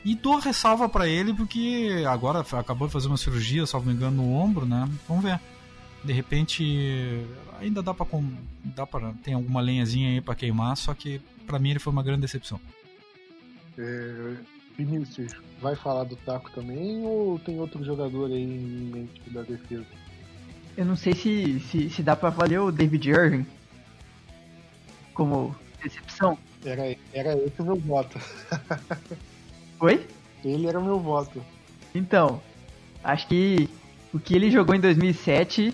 [0.04, 4.34] E dou ressalva para ele porque agora acabou de fazer uma cirurgia, salvo engano, no
[4.34, 4.88] ombro, né?
[5.08, 5.40] Vamos ver.
[6.04, 7.24] De repente
[7.60, 8.06] ainda dá para
[8.62, 12.02] dá para tem alguma lenhazinha aí para queimar, só que para mim ele foi uma
[12.02, 12.60] grande decepção.
[13.78, 14.36] É,
[14.76, 19.86] Vinícius, vai falar do Taco também ou tem outro jogador aí em mente da defesa?
[20.76, 23.46] Eu não sei se, se, se dá para valer o David Irving
[25.12, 26.36] como decepção.
[26.64, 28.18] Era, era esse o meu voto.
[29.80, 30.06] Oi?
[30.44, 31.42] Ele era o meu voto.
[31.94, 32.42] Então,
[33.02, 33.68] acho que
[34.12, 35.72] o que ele jogou em 2007 Em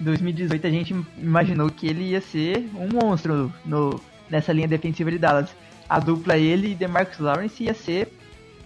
[0.00, 5.18] 2018 a gente imaginou que ele ia ser um monstro no, nessa linha defensiva de
[5.18, 5.50] Dallas.
[5.88, 8.12] A dupla ele e DeMarcus Lawrence ia ser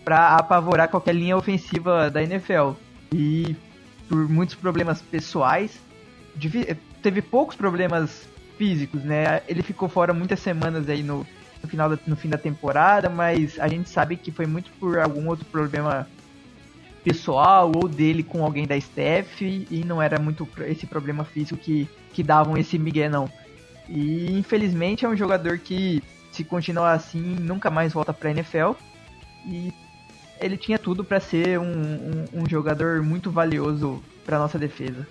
[0.05, 2.73] para apavorar qualquer linha ofensiva da NFL.
[3.13, 3.57] E
[4.09, 5.81] por muitos problemas pessoais,
[7.03, 8.29] teve poucos problemas
[8.59, 9.43] físicos, né?
[9.49, 11.27] Ele ficou fora muitas semanas aí no,
[11.63, 14.99] no final da, no fim da temporada, mas a gente sabe que foi muito por
[14.99, 16.07] algum outro problema
[17.03, 21.89] pessoal ou dele com alguém da staff e não era muito esse problema físico que,
[22.13, 23.29] que davam esse migué não.
[23.89, 28.73] E infelizmente é um jogador que se continuar assim nunca mais volta para NFL
[29.45, 29.73] e
[30.41, 35.07] ele tinha tudo para ser um, um, um, jogador muito valioso para nossa defesa.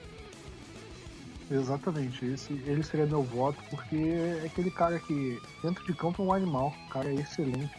[1.50, 6.26] Exatamente, esse, ele seria meu voto porque é aquele cara que dentro de campo é
[6.26, 7.72] um animal, o cara é excelente.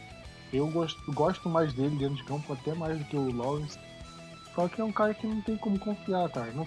[0.53, 3.79] Eu gosto, gosto mais dele dentro de campo até mais do que o Lawrence.
[4.55, 6.53] Só que é um cara que não tem como confiar, cara.
[6.53, 6.67] Não,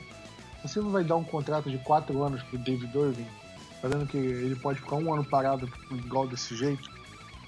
[0.62, 3.28] você não vai dar um contrato de 4 anos pro David Irving,
[3.82, 6.90] falando que ele pode ficar um ano parado igual desse jeito.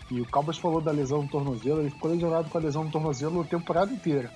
[0.10, 2.92] E o Cowboys falou da lesão no tornozelo, ele ficou lesionado com a lesão no
[2.92, 4.32] tornozelo a temporada inteira.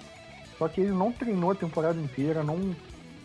[0.57, 2.75] Só que ele não treinou a temporada inteira, não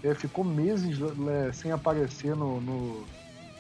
[0.02, 0.98] é, ficou meses
[1.28, 3.04] é, sem aparecer no, no,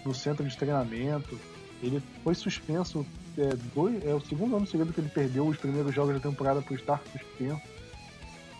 [0.04, 1.38] no, centro de treinamento.
[1.82, 3.04] Ele foi suspenso,
[3.36, 6.62] é, dois, é o segundo ano seguido que ele perdeu os primeiros jogos da temporada
[6.62, 7.75] por estar suspenso.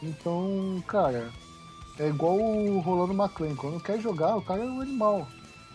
[0.02, 1.30] Então, cara,
[1.98, 3.56] é igual o Rolando McLean.
[3.56, 5.26] Quando quer jogar, o cara é um animal.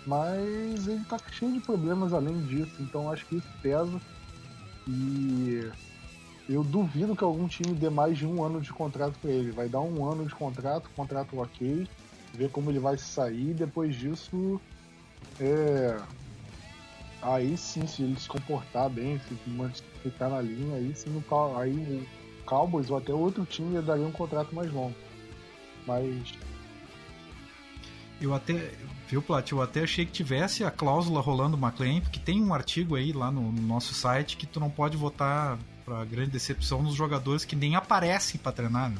[0.05, 2.75] Mas ele tá cheio de problemas além disso.
[2.79, 3.99] Então acho que isso pesa.
[4.87, 5.69] E
[6.49, 9.51] eu duvido que algum time dê mais de um ano de contrato para ele.
[9.51, 11.87] Vai dar um ano de contrato, contrato ok,
[12.33, 13.53] ver como ele vai sair.
[13.53, 14.59] Depois disso,
[15.39, 15.99] é...
[17.21, 19.35] aí sim, se ele se comportar bem, se
[20.01, 21.23] ficar na linha, aí sim,
[21.57, 22.07] aí
[22.51, 24.93] Cowboys ou até outro time daria um contrato mais longo.
[25.87, 26.33] Mas
[28.19, 28.71] eu até,
[29.07, 29.49] viu, Plat?
[29.49, 33.31] Eu até achei que tivesse a cláusula rolando McLean, porque tem um artigo aí lá
[33.31, 37.55] no, no nosso site que tu não pode votar para grande decepção nos jogadores que
[37.55, 38.89] nem aparecem para treinar.
[38.89, 38.97] Né?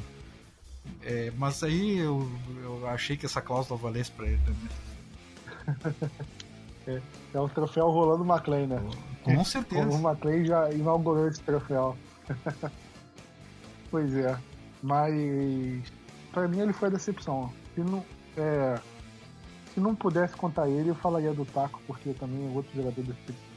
[1.02, 2.26] É, mas aí eu,
[2.64, 6.00] eu achei que essa cláusula valesse para ele também.
[6.88, 7.02] é,
[7.34, 8.82] é o troféu rolando McLean, né?
[9.22, 9.88] Com certeza.
[9.88, 11.96] O McLean já inaugurou esse troféu.
[13.92, 14.36] pois é.
[14.82, 15.14] Mas
[16.32, 17.52] para mim ele foi a decepção.
[17.76, 18.04] E não,
[18.36, 18.80] é,
[19.72, 23.04] se não pudesse contar ele, eu falaria do Taco, porque também é outro jogador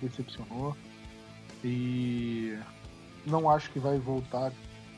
[0.01, 0.75] decepcionou.
[1.63, 2.55] E
[3.25, 4.51] não acho que vai voltar.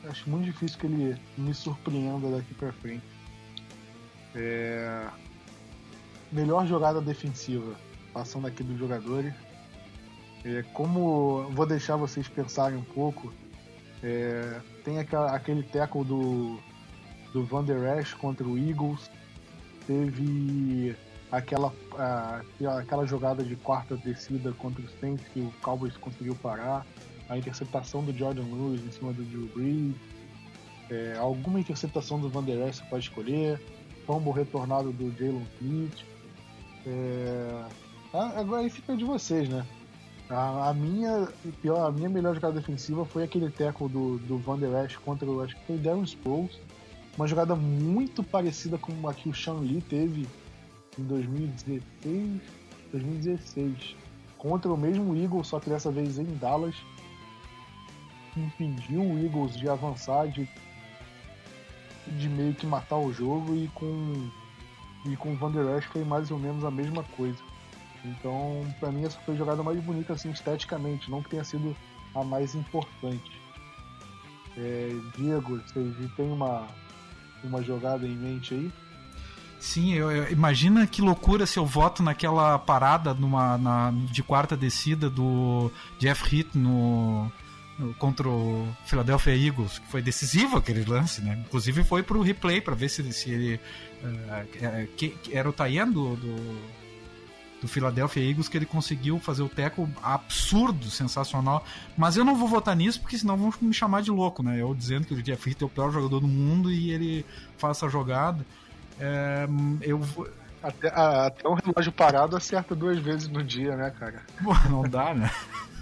[0.04, 3.04] Acho muito difícil que ele me surpreenda daqui para frente.
[4.34, 5.08] É...
[6.30, 7.74] Melhor jogada defensiva,
[8.12, 9.32] passando aqui dos jogadores.
[10.44, 13.32] É, como vou deixar vocês pensarem um pouco,
[14.02, 16.58] é, tem aquela, aquele tackle do,
[17.32, 19.10] do Van Der Esch contra o Eagles.
[19.86, 20.94] Teve
[21.32, 21.72] aquela,
[22.78, 26.86] aquela jogada de quarta descida contra os Saints que o Cowboys conseguiu parar,
[27.28, 29.96] a interceptação do Jordan Lewis em cima do Drew Brees,
[30.90, 33.60] é, alguma interceptação do Van Der Esch pode escolher,
[34.06, 36.04] fumble retornado do Jalen Smith.
[36.86, 37.64] É,
[38.12, 39.66] agora aí fica de vocês, né?
[40.30, 41.28] A, a, minha
[41.62, 45.28] pior, a minha melhor jogada defensiva foi aquele tackle do, do Van Der Esch contra
[45.28, 46.58] o acho que foi Darren Sproles.
[47.16, 50.28] Uma jogada muito parecida com a que o Sean Lee teve
[50.98, 52.40] em 2016,
[52.92, 53.96] 2016
[54.38, 56.76] contra o mesmo Eagles, só que dessa vez em Dallas,
[58.36, 60.48] impediu o Eagles de avançar, de,
[62.06, 64.30] de meio que matar o jogo e com
[65.06, 67.38] e com o Van Der Esch foi mais ou menos a mesma coisa.
[68.04, 71.76] Então, para mim essa foi a jogada mais bonita assim esteticamente, não que tenha sido
[72.14, 73.40] a mais importante.
[74.56, 76.66] É, Diego, você tem uma
[77.44, 78.72] uma jogada em mente aí?
[79.58, 84.56] Sim, eu, eu, imagina que loucura se eu voto naquela parada numa, na, de quarta
[84.56, 87.30] descida do Jeff Heath no,
[87.76, 91.42] no, contra o Philadelphia Eagles, que foi decisivo aquele lance, né?
[91.44, 93.60] Inclusive foi pro replay para ver se, se ele.
[94.00, 96.36] Uh, que, que, era o Tayan do, do,
[97.60, 101.64] do, Philadelphia Eagles que ele conseguiu fazer o teco absurdo, sensacional.
[101.96, 104.60] Mas eu não vou votar nisso porque senão vão me chamar de louco, né?
[104.60, 107.76] Eu dizendo que o Jeff Heath é o pior jogador do mundo e ele faz
[107.78, 108.44] essa jogada.
[109.00, 109.48] É,
[109.82, 110.00] eu
[110.62, 114.22] até, até um relógio parado acerta duas vezes no dia, né, cara?
[114.42, 115.30] Pô, não dá, né?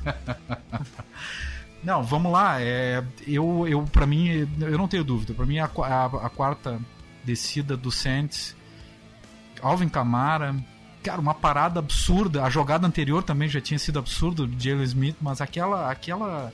[1.83, 2.61] não, vamos lá.
[2.61, 5.33] É, eu, eu, para mim, eu não tenho dúvida.
[5.33, 6.79] Para mim, a, a, a, quarta
[7.24, 8.55] descida do Saints,
[9.62, 10.55] Alvin Camara,
[11.07, 12.43] cara, uma parada absurda.
[12.43, 16.53] A jogada anterior também já tinha sido absurda do Jalen Smith, mas aquela, aquela,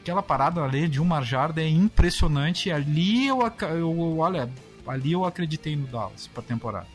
[0.00, 2.70] aquela parada ali de uma jarda é impressionante.
[2.70, 4.48] Ali eu, eu olha,
[4.86, 6.86] ali eu acreditei no Dallas para temporada.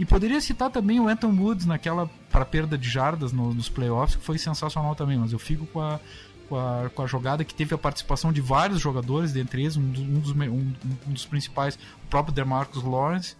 [0.00, 4.16] E poderia citar também o Anton Woods naquela para perda de jardas no, nos playoffs,
[4.16, 6.00] que foi sensacional também, mas eu fico com a,
[6.48, 9.90] com a, com a jogada que teve a participação de vários jogadores, dentre eles um
[9.90, 10.72] dos, um dos, um,
[11.06, 13.36] um dos principais, o próprio DeMarcus Lawrence.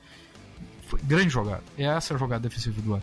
[0.89, 1.63] Foi grande jogada.
[1.77, 3.03] Essa é a jogada defensiva do ano.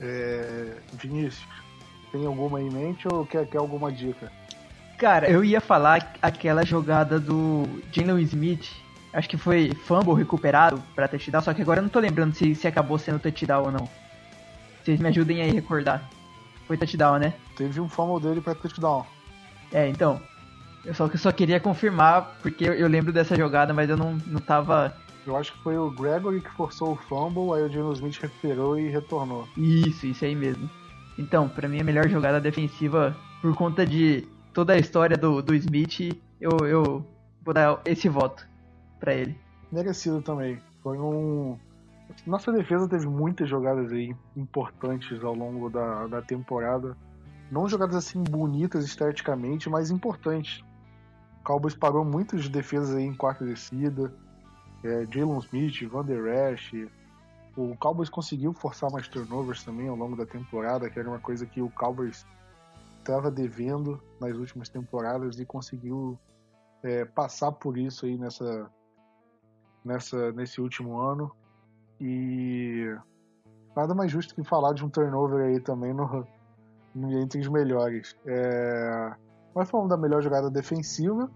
[0.00, 1.46] É, Vinícius,
[2.10, 4.30] tem alguma em mente ou quer, quer alguma dica?
[4.98, 8.70] Cara, eu ia falar aquela jogada do Jalen Smith.
[9.12, 12.54] Acho que foi fumble recuperado pra touchdown, só que agora eu não tô lembrando se,
[12.54, 13.88] se acabou sendo touchdown ou não.
[14.82, 16.10] Vocês me ajudem aí a recordar.
[16.66, 17.34] Foi touchdown, né?
[17.56, 19.06] Teve um fumble dele pra touchdown.
[19.72, 20.20] É, então.
[20.84, 24.18] Eu só, eu só queria confirmar, porque eu, eu lembro dessa jogada, mas eu não,
[24.26, 24.94] não tava.
[25.26, 28.78] Eu acho que foi o Gregory que forçou o fumble, aí o Jalen Smith recuperou
[28.78, 29.48] e retornou.
[29.56, 30.68] Isso, isso aí mesmo.
[31.18, 35.54] Então, pra mim a melhor jogada defensiva, por conta de toda a história do, do
[35.54, 37.06] Smith, eu, eu
[37.42, 38.46] vou dar esse voto
[39.00, 39.38] pra ele.
[39.70, 40.58] Merecido também.
[40.82, 41.58] Foi um.
[42.26, 46.96] Nossa defesa teve muitas jogadas aí importantes ao longo da, da temporada.
[47.50, 50.62] Não jogadas assim bonitas esteticamente, mas importantes.
[51.40, 54.12] O Cowboys parou muitas defesas aí em quarta descida.
[54.84, 56.72] É, Jalen Smith, Van Der Esch.
[57.56, 61.46] O Cowboys conseguiu forçar mais turnovers também ao longo da temporada, que era uma coisa
[61.46, 62.26] que o Cowboys
[62.98, 66.18] estava devendo nas últimas temporadas e conseguiu
[66.82, 68.70] é, passar por isso aí nessa,
[69.84, 71.30] nessa, nesse último ano.
[72.00, 72.94] E
[73.74, 76.26] nada mais justo que falar de um turnover aí também no,
[77.22, 78.16] entre os melhores.
[78.26, 79.14] É,
[79.54, 81.30] nós falamos da melhor jogada defensiva,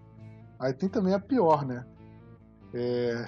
[0.59, 1.85] aí tem também a pior, né?
[2.73, 3.25] É,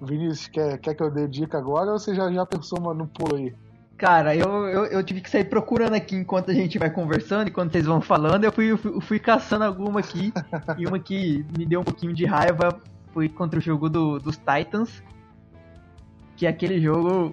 [0.00, 3.36] Vinícius, quer, quer que eu dê dica agora ou você já, já pensou no pulo
[3.36, 3.54] aí?
[3.96, 7.70] Cara, eu, eu, eu, tive que sair procurando aqui enquanto a gente vai conversando, enquanto
[7.70, 10.32] vocês vão falando, eu fui, eu fui, eu fui caçando alguma aqui,
[10.76, 12.80] e uma que me deu um pouquinho de raiva
[13.12, 15.02] foi contra o jogo do, dos Titans,
[16.36, 17.32] que aquele jogo,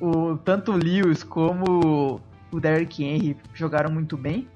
[0.00, 2.20] o, tanto o Lewis como
[2.50, 4.48] o Derrick Henry jogaram muito bem.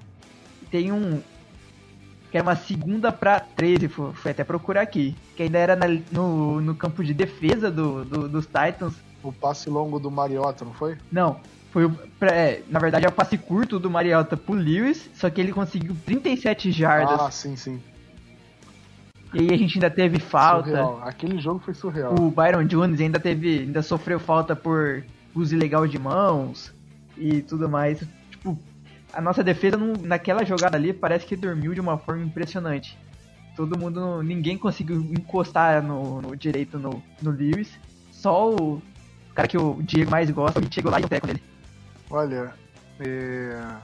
[0.69, 1.21] Tem um,
[2.35, 5.85] que era uma segunda para 13, foi, foi, até procurar aqui, que ainda era na,
[6.11, 10.73] no, no campo de defesa do, do, dos Titans, o passe longo do Mariota, não
[10.73, 10.97] foi?
[11.09, 11.39] Não.
[11.71, 11.89] Foi
[12.23, 15.95] é, na verdade é o passe curto do Mariota pro Lewis, só que ele conseguiu
[16.05, 17.21] 37 jardas.
[17.21, 17.81] Ah, sim, sim.
[19.33, 20.71] E aí a gente ainda teve falta.
[20.71, 21.01] Surreal.
[21.05, 22.15] Aquele jogo foi surreal.
[22.19, 26.73] O Byron Jones ainda teve, ainda sofreu falta por uso ilegal de mãos
[27.17, 28.03] e tudo mais.
[28.29, 28.59] Tipo,
[29.15, 32.97] a nossa defesa não, naquela jogada ali parece que dormiu de uma forma impressionante.
[33.55, 37.79] Todo mundo, ninguém conseguiu encostar no, no direito no, no Lewis.
[38.11, 38.81] Só o
[39.33, 41.41] cara que o Diego mais gosta, e chegou lá e o teco nele.
[42.09, 42.53] Olha,
[42.99, 43.77] é...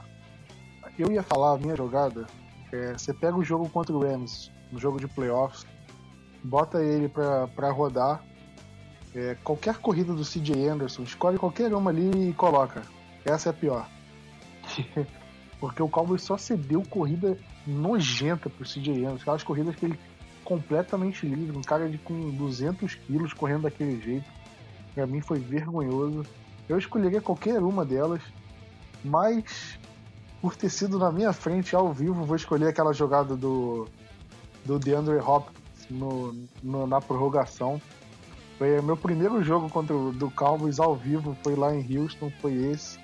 [0.98, 2.26] eu ia falar a minha jogada.
[2.70, 5.66] É, você pega o jogo contra o Rams, no jogo de playoffs,
[6.44, 8.22] bota ele pra, pra rodar.
[9.14, 12.82] É, qualquer corrida do CJ Anderson, escolhe qualquer uma ali e coloca.
[13.24, 13.88] Essa é a pior.
[15.62, 19.22] Porque o Cowboys só cedeu corrida nojenta pro CJ Anderson.
[19.22, 19.98] Aquelas corridas que ele
[20.44, 24.28] completamente livre, um cara de com 200 quilos correndo daquele jeito
[24.92, 26.26] para mim foi vergonhoso.
[26.68, 28.20] Eu escolheria qualquer uma delas,
[29.04, 29.78] mas
[30.40, 33.86] por ter sido na minha frente ao vivo, vou escolher aquela jogada do,
[34.64, 37.80] do DeAndre Hopkins no, no, na prorrogação.
[38.58, 42.54] Foi meu primeiro jogo contra o do Cowboys ao vivo, foi lá em Houston, foi
[42.54, 42.98] esse.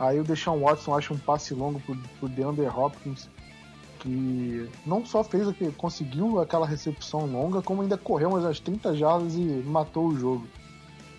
[0.00, 3.28] Aí o Deshaun Watson acha um passe longo pro, pro DeAndre Hopkins,
[3.98, 8.96] que não só fez o que conseguiu aquela recepção longa, como ainda correu umas 30
[8.96, 10.48] jardas e matou o jogo.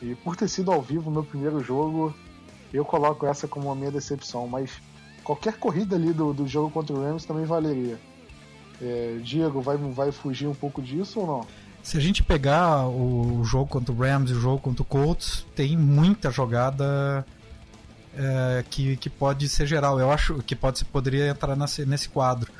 [0.01, 2.11] E por ter sido ao vivo meu primeiro jogo,
[2.73, 4.47] eu coloco essa como a minha decepção.
[4.47, 4.71] Mas
[5.23, 7.99] qualquer corrida ali do, do jogo contra o Rams também valeria.
[8.81, 11.47] É, Diego, vai, vai fugir um pouco disso ou não?
[11.83, 15.45] Se a gente pegar o jogo contra o Rams e o jogo contra o Colts,
[15.55, 17.23] tem muita jogada
[18.15, 19.99] é, que, que pode ser geral.
[19.99, 22.51] Eu acho que pode, poderia entrar nesse, nesse quadro.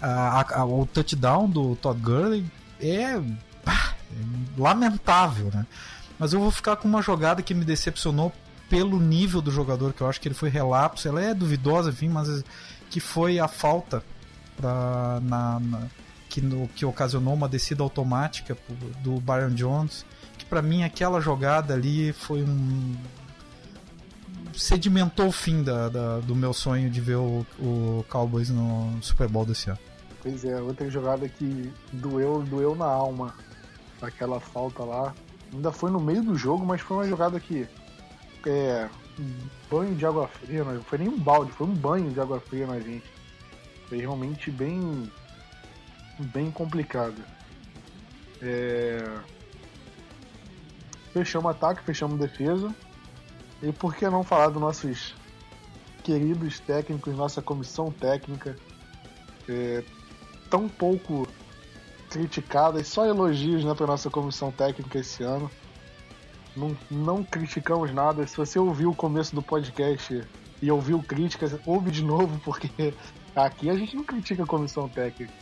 [0.00, 2.44] A, a, o touchdown do Todd Gurley
[2.80, 3.20] é, é
[4.56, 5.66] lamentável, né?
[6.18, 8.32] Mas eu vou ficar com uma jogada que me decepcionou
[8.68, 11.06] pelo nível do jogador, que eu acho que ele foi relapso.
[11.06, 12.44] Ela é duvidosa, enfim, mas
[12.90, 14.02] que foi a falta
[14.56, 15.82] pra, na, na
[16.28, 18.56] que, no, que ocasionou uma descida automática
[19.02, 20.06] do Byron Jones.
[20.38, 22.96] Que para mim aquela jogada ali foi um.
[24.54, 29.28] Sedimentou o fim da, da, do meu sonho de ver o, o Cowboys no Super
[29.28, 29.78] Bowl desse ano.
[30.22, 33.34] Pois é, outra jogada que doeu, doeu na alma.
[34.00, 35.14] Aquela falta lá.
[35.52, 37.68] Ainda foi no meio do jogo, mas foi uma jogada que.
[38.46, 38.88] É.
[39.70, 42.66] Banho de água fria, não foi nem um balde, foi um banho de água fria
[42.66, 43.04] na gente.
[43.88, 45.10] Foi realmente bem.
[46.18, 47.22] bem complicado.
[48.40, 49.04] É,
[51.12, 52.74] fechamos ataque, fechamos defesa.
[53.62, 55.14] E por que não falar dos nossos
[56.02, 58.56] queridos técnicos, nossa comissão técnica,
[59.48, 59.84] é,
[60.50, 61.26] tão pouco
[62.10, 65.50] criticadas, só elogios né, para nossa comissão técnica esse ano.
[66.54, 68.26] Não, não criticamos nada.
[68.26, 70.22] Se você ouviu o começo do podcast
[70.60, 72.92] e ouviu críticas, ouve de novo, porque
[73.34, 75.32] aqui a gente não critica a comissão técnica.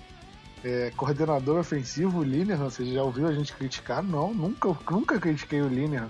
[0.62, 4.02] É, coordenador ofensivo, Linehan, você já ouviu a gente criticar?
[4.02, 6.08] Não, nunca, nunca critiquei o Linehan.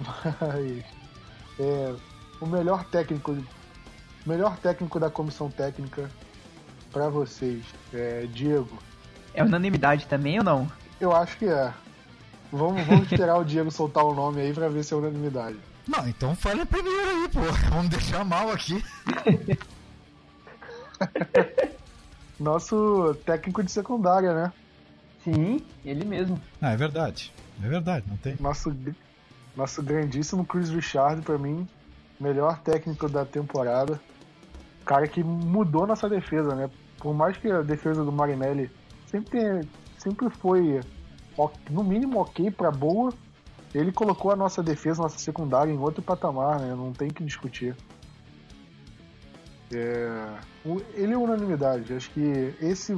[0.00, 0.84] Mas
[1.58, 1.94] é,
[2.40, 3.36] o melhor técnico,
[4.26, 6.10] melhor técnico da comissão técnica
[6.90, 8.78] para vocês, é, Diego.
[9.34, 10.70] É unanimidade também ou não?
[11.00, 11.72] Eu acho que é.
[12.52, 15.56] Vamos, vamos esperar o Diego soltar o nome aí pra ver se é unanimidade.
[15.86, 17.40] Não, então fale primeiro aí, pô.
[17.70, 18.84] Vamos deixar mal aqui.
[22.38, 24.52] Nosso técnico de secundária, né?
[25.22, 26.40] Sim, ele mesmo.
[26.60, 27.32] Ah, é verdade.
[27.62, 28.36] É verdade, não tem.
[28.40, 28.74] Nosso,
[29.56, 31.66] nosso grandíssimo Chris Richard, pra mim,
[32.18, 34.00] melhor técnico da temporada.
[34.84, 36.70] Cara que mudou nossa defesa, né?
[36.98, 38.70] Por mais que a defesa do Marinelli
[39.06, 40.80] sempre, sempre foi,
[41.70, 43.12] no mínimo, ok para boa,
[43.74, 46.74] ele colocou a nossa defesa, nossa secundária, em outro patamar, né?
[46.74, 47.76] Não tem que discutir.
[49.72, 50.26] É...
[50.94, 51.94] Ele é unanimidade.
[51.94, 52.96] Acho que esse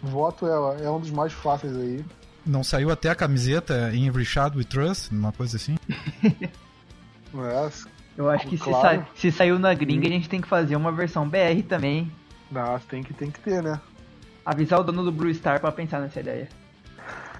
[0.00, 2.04] voto é, é um dos mais fáceis aí.
[2.44, 5.76] Não saiu até a camiseta em Richard We Trust, uma coisa assim?
[6.24, 7.70] é,
[8.16, 9.00] eu acho que claro.
[9.00, 12.10] se, sa se, saiu na gringa, a gente tem que fazer uma versão BR também.
[12.50, 13.80] Não, tem que, tem que ter, né?
[14.44, 16.48] Avisar o dono do Blue Star pra pensar nessa ideia.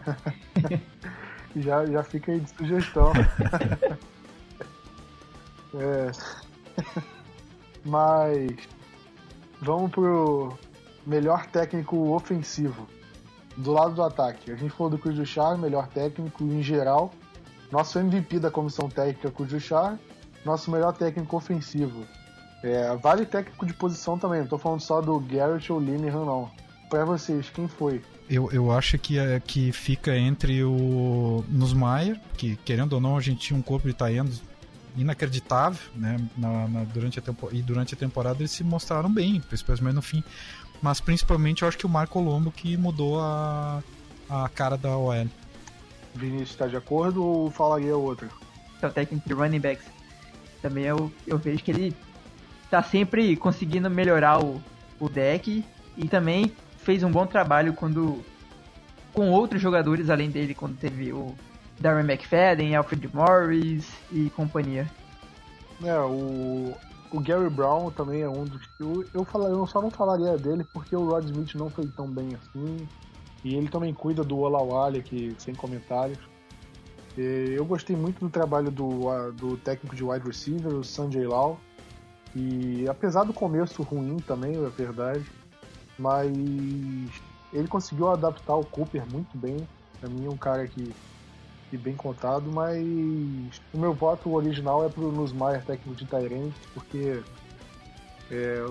[1.56, 3.12] já, já fica aí de sugestão.
[5.74, 6.10] é.
[7.84, 8.56] Mas
[9.60, 10.56] vamos pro
[11.06, 12.86] melhor técnico ofensivo.
[13.56, 14.50] Do lado do ataque.
[14.50, 17.12] A gente falou do Char, melhor técnico em geral.
[17.70, 19.98] Nosso MVP da comissão técnica, Char
[20.44, 22.04] nosso melhor técnico ofensivo.
[22.62, 26.50] É, vale técnico de posição também, não tô falando só do Garrett ou Linehan, não.
[26.88, 28.02] Pra vocês, quem foi?
[28.30, 33.20] Eu, eu acho que, é, que fica entre o Nussmeier, que querendo ou não a
[33.20, 34.42] gente tinha um corpo de Taendos
[34.96, 36.20] inacreditável, né?
[36.36, 40.02] Na, na, durante a tempo, e durante a temporada eles se mostraram bem, principalmente no
[40.02, 40.22] fim.
[40.82, 43.82] Mas principalmente eu acho que o Marco Colombo que mudou a,
[44.28, 45.28] a cara da OL.
[46.14, 48.28] Vinícius está de acordo ou falaria outra?
[48.82, 49.86] É o técnico de running backs
[50.62, 51.94] também eu, eu vejo que ele
[52.70, 54.62] tá sempre conseguindo melhorar o,
[54.98, 55.64] o deck
[55.96, 58.24] e também fez um bom trabalho quando
[59.12, 61.34] com outros jogadores além dele, quando teve o
[61.78, 64.88] Darren McFadden, Alfred Morris e companhia.
[65.84, 66.72] É, o,
[67.12, 70.36] o Gary Brown também é um dos que eu, eu, falaria, eu só não falaria
[70.38, 72.88] dele porque o Rod Smith não foi tão bem assim.
[73.44, 76.18] E ele também cuida do Olawale, que sem comentários.
[77.16, 81.60] Eu gostei muito do trabalho do, do técnico de wide receiver, o Sanjay Lau.
[82.34, 85.26] E apesar do começo ruim também, é verdade,
[85.98, 86.32] mas
[87.52, 89.56] ele conseguiu adaptar o Cooper muito bem.
[90.00, 90.94] Pra mim é um cara que,
[91.72, 92.84] que bem contado, mas
[93.72, 97.22] o meu voto original é pro Nusmaier, técnico de Tyrant, porque
[98.30, 98.66] é,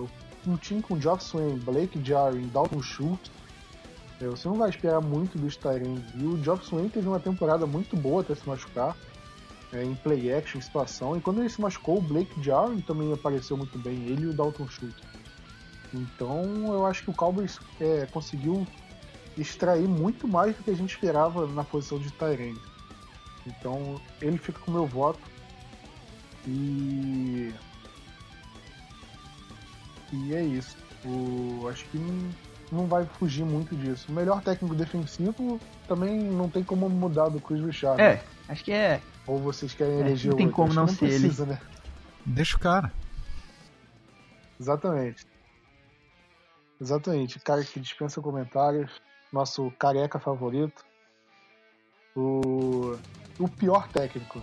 [0.46, 3.32] um time com Geoff Swain, Blake Jarry, Dalton Schultz
[4.22, 6.14] é, você não vai esperar muito dos Tyrants.
[6.14, 8.96] E o Job Swain teve uma temporada muito boa até se machucar.
[9.74, 11.18] É, em play action, em situação.
[11.18, 14.34] E quando ele se machucou, o Blake Jarwin também apareceu muito bem, ele e o
[14.34, 15.02] Dalton Schultz.
[15.94, 18.68] Então eu acho que o Cowboys é, conseguiu
[19.38, 22.58] extrair muito mais do que a gente esperava na posição de Tyrant.
[23.46, 25.20] Então ele fica com o meu voto.
[26.48, 27.54] E.
[30.12, 30.78] E é isso.
[31.06, 31.68] O...
[31.68, 31.98] Acho que
[32.72, 34.12] não vai fugir muito disso.
[34.12, 38.02] O melhor técnico defensivo também não tem como mudar do Chris Richard.
[38.02, 39.02] É, acho que é.
[39.28, 41.54] Ou vocês querem é, eleger Não tem como não, não ser precisa, ele.
[41.54, 41.62] Né?
[42.26, 42.92] Deixa o cara.
[44.60, 45.26] Exatamente.
[46.80, 47.40] Exatamente.
[47.40, 48.92] Cara que dispensa comentários.
[49.32, 50.84] Nosso careca favorito.
[52.16, 52.98] O,
[53.40, 54.42] o pior técnico.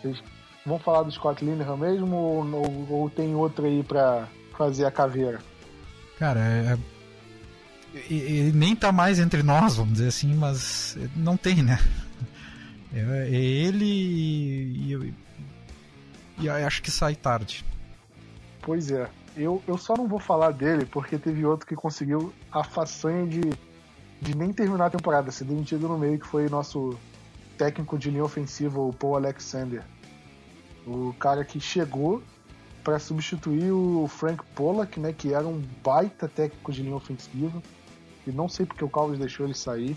[0.00, 0.22] Vocês
[0.64, 4.90] vão falar do Scott Linehan mesmo ou, ou, ou tem outro aí pra fazer a
[4.90, 5.40] caveira?
[6.18, 6.78] Cara, é,
[8.10, 11.78] ele nem tá mais entre nós, vamos dizer assim, mas não tem, né?
[12.92, 15.14] É, é ele e, e,
[16.40, 17.64] e acho que sai tarde.
[18.62, 19.08] Pois é.
[19.36, 23.40] Eu, eu só não vou falar dele porque teve outro que conseguiu a façanha de,
[24.20, 26.98] de nem terminar a temporada, ser demitido no meio, que foi nosso
[27.56, 29.82] técnico de linha ofensiva, o Paul Alexander.
[30.86, 32.22] O cara que chegou
[32.84, 37.60] para substituir o Frank Pollack, né, que era um baita técnico de linha ofensiva
[38.26, 39.96] e não sei porque o Cowboys deixou ele sair.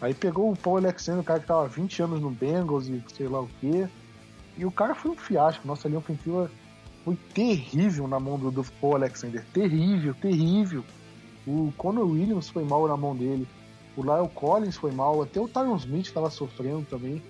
[0.00, 3.28] Aí pegou o Paul Alexander, o cara que tava 20 anos no Bengals e sei
[3.28, 3.88] lá o quê.
[4.56, 5.66] E o cara foi um fiasco.
[5.66, 6.50] Nossa linha ofensiva
[7.04, 9.44] foi terrível na mão do, do Paul Alexander.
[9.52, 10.84] Terrível, terrível.
[11.46, 13.46] O Conor Williams foi mal na mão dele.
[14.00, 15.20] O Lyle Collins foi mal.
[15.20, 17.22] Até o Tyron Smith estava sofrendo também.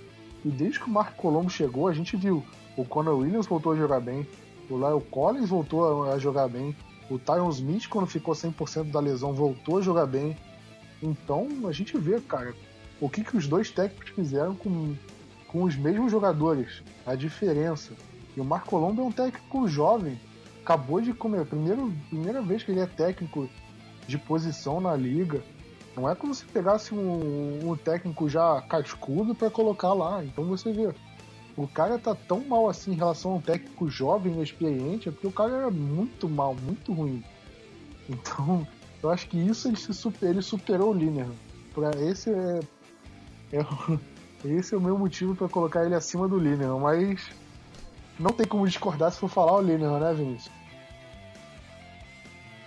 [0.44, 2.44] E desde que o Marco Colombo chegou, a gente viu.
[2.76, 4.24] O Conor Williams voltou a jogar bem.
[4.70, 6.76] O Lyle Collins voltou a, jogar bem.
[7.10, 10.36] O Tyron Smith, quando ficou 100% da lesão, voltou a jogar bem.
[11.02, 12.54] Então a gente vê, cara,
[13.00, 14.94] o que, que os dois técnicos fizeram com,
[15.48, 17.94] com os mesmos jogadores, a diferença.
[18.36, 20.20] E o Marco Colombo é um técnico jovem,
[20.62, 23.50] acabou de comer, primeiro, primeira vez que ele é técnico
[24.06, 25.42] de posição na liga.
[25.96, 30.24] Não é como se pegasse um, um técnico já cascudo para colocar lá.
[30.24, 30.94] Então você vê,
[31.56, 35.12] o cara tá tão mal assim em relação a um técnico jovem e experiente, é
[35.12, 37.22] porque o cara era muito mal, muito ruim.
[38.08, 38.66] Então,
[39.02, 41.32] eu acho que isso ele, se super, ele superou o Linehan.
[41.74, 42.60] Pra esse é,
[43.52, 43.66] é,
[44.44, 47.30] esse é o meu motivo para colocar ele acima do Linehan, mas
[48.18, 50.54] não tem como discordar se for falar o Linehan, né, Vinícius?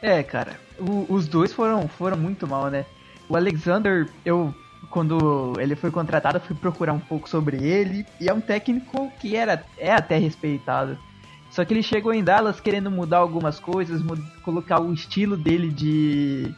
[0.01, 2.85] É, cara, o, os dois foram, foram muito mal, né?
[3.33, 4.53] O Alexander, eu
[4.91, 9.35] quando ele foi contratado, fui procurar um pouco sobre ele e é um técnico que
[9.35, 10.99] era é até respeitado.
[11.49, 14.03] Só que ele chegou em Dallas querendo mudar algumas coisas,
[14.43, 16.53] colocar o estilo dele de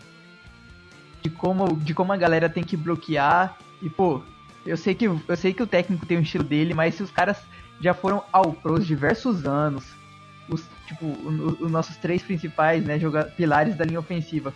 [1.22, 4.22] de como de como a galera tem que bloquear e pô,
[4.66, 7.12] eu sei que eu sei que o técnico tem um estilo dele, mas se os
[7.12, 7.38] caras
[7.80, 9.86] já foram ao pros diversos anos,
[10.50, 13.00] os tipo os nossos três principais, né,
[13.38, 14.54] pilares da linha ofensiva.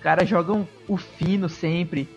[0.00, 2.08] Caras jogam o fino sempre.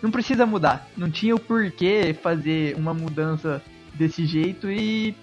[0.00, 0.88] Não precisa mudar.
[0.96, 3.62] Não tinha o porquê fazer uma mudança
[3.94, 5.14] desse jeito e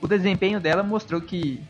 [0.00, 1.60] o desempenho dela mostrou que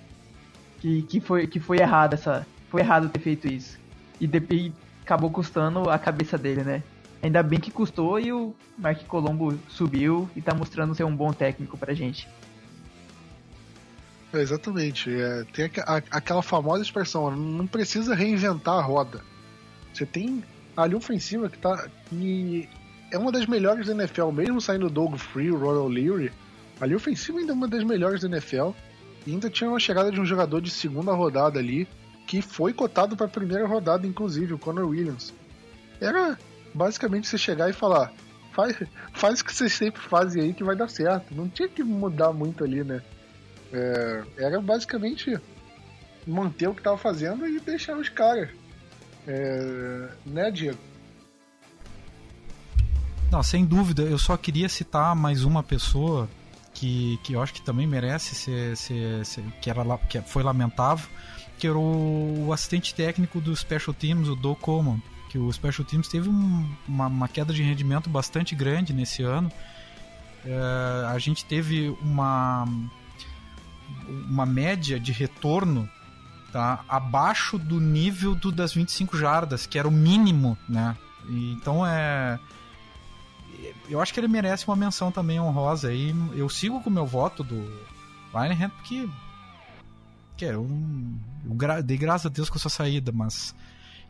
[0.80, 3.78] que, que foi que foi errado essa foi errado ter feito isso
[4.20, 4.72] e, de, e
[5.02, 6.82] acabou custando a cabeça dele, né?
[7.22, 11.32] Ainda bem que custou e o Mark Colombo subiu e tá mostrando ser um bom
[11.32, 12.28] técnico pra gente.
[14.32, 15.09] É, exatamente.
[15.12, 19.22] É, tem a, a, aquela famosa expressão, não precisa reinventar a roda.
[19.93, 20.43] Você tem
[20.77, 21.89] a linha ofensiva que tá.
[22.09, 22.69] que
[23.10, 26.32] é uma das melhores da NFL, mesmo saindo Doug Free, Ronald Leary.
[26.81, 28.70] A linha ofensiva ainda é uma das melhores da NFL.
[29.27, 31.86] E ainda tinha uma chegada de um jogador de segunda rodada ali,
[32.27, 35.32] que foi cotado para a primeira rodada, inclusive, o Conor Williams.
[36.01, 36.39] Era
[36.74, 38.12] basicamente você chegar e falar:
[38.52, 38.77] faz,
[39.12, 41.35] faz o que vocês sempre fazem aí que vai dar certo.
[41.35, 43.02] Não tinha que mudar muito ali, né?
[43.73, 45.39] É, era basicamente
[46.27, 48.48] manter o que estava fazendo e deixar os caras.
[49.27, 50.78] É, né, Diego?
[53.31, 54.03] Não, sem dúvida.
[54.03, 56.28] Eu só queria citar mais uma pessoa
[56.74, 61.09] que, que eu acho que também merece ser, ser, ser que, era, que foi lamentável,
[61.59, 65.01] que era o, o assistente técnico do Special Teams, o Doug Coleman,
[65.31, 69.51] que o Special Teams teve um, uma, uma, queda de rendimento bastante grande nesse ano.
[70.44, 72.66] É, a gente teve uma,
[74.28, 75.89] uma média de retorno
[76.53, 80.97] tá, abaixo do nível do, das 25 jardas, que era o mínimo, né?
[81.29, 82.39] Então é.
[83.89, 85.93] Eu acho que ele merece uma menção também honrosa.
[85.93, 87.57] E eu sigo com o meu voto do
[88.35, 89.09] Linehan porque.
[90.37, 93.55] Que é um, eu dei graças a Deus com a sua saída, mas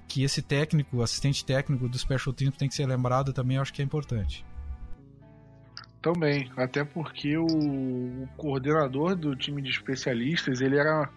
[0.08, 3.72] que esse técnico, assistente técnico do Special Teams tem que ser lembrado também, eu acho
[3.72, 4.44] que é importante.
[6.00, 11.08] Também, até porque o, o coordenador do time de especialistas, ele era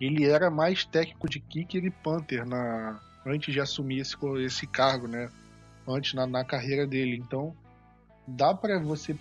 [0.00, 5.06] ele era mais técnico de kicker e punter na, antes de assumir esse, esse cargo,
[5.06, 5.30] né?
[5.86, 7.16] Antes na, na carreira dele.
[7.16, 7.54] Então,
[8.26, 9.16] dá para você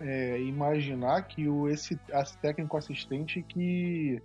[0.00, 4.22] é, imaginar que o, esse, esse técnico assistente que,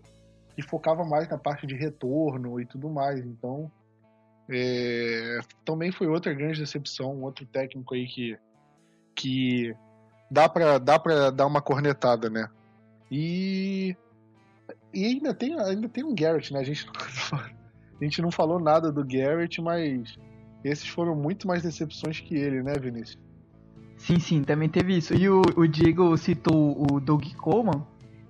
[0.56, 3.20] que focava mais na parte de retorno e tudo mais.
[3.20, 3.72] Então,
[4.50, 8.38] é, também foi outra grande decepção, outro técnico aí que,
[9.16, 9.76] que
[10.30, 12.50] dá para dá pra dar uma cornetada, né?
[13.10, 13.96] E
[14.94, 16.60] e ainda tem, ainda tem um Garrett, né?
[16.60, 16.86] A gente,
[17.32, 20.18] não, a gente não falou nada do Garrett, mas
[20.64, 23.22] esses foram muito mais decepções que ele, né, Vinícius?
[23.98, 25.14] Sim, sim, também teve isso.
[25.14, 27.86] E o, o Diego citou o Doug Coleman.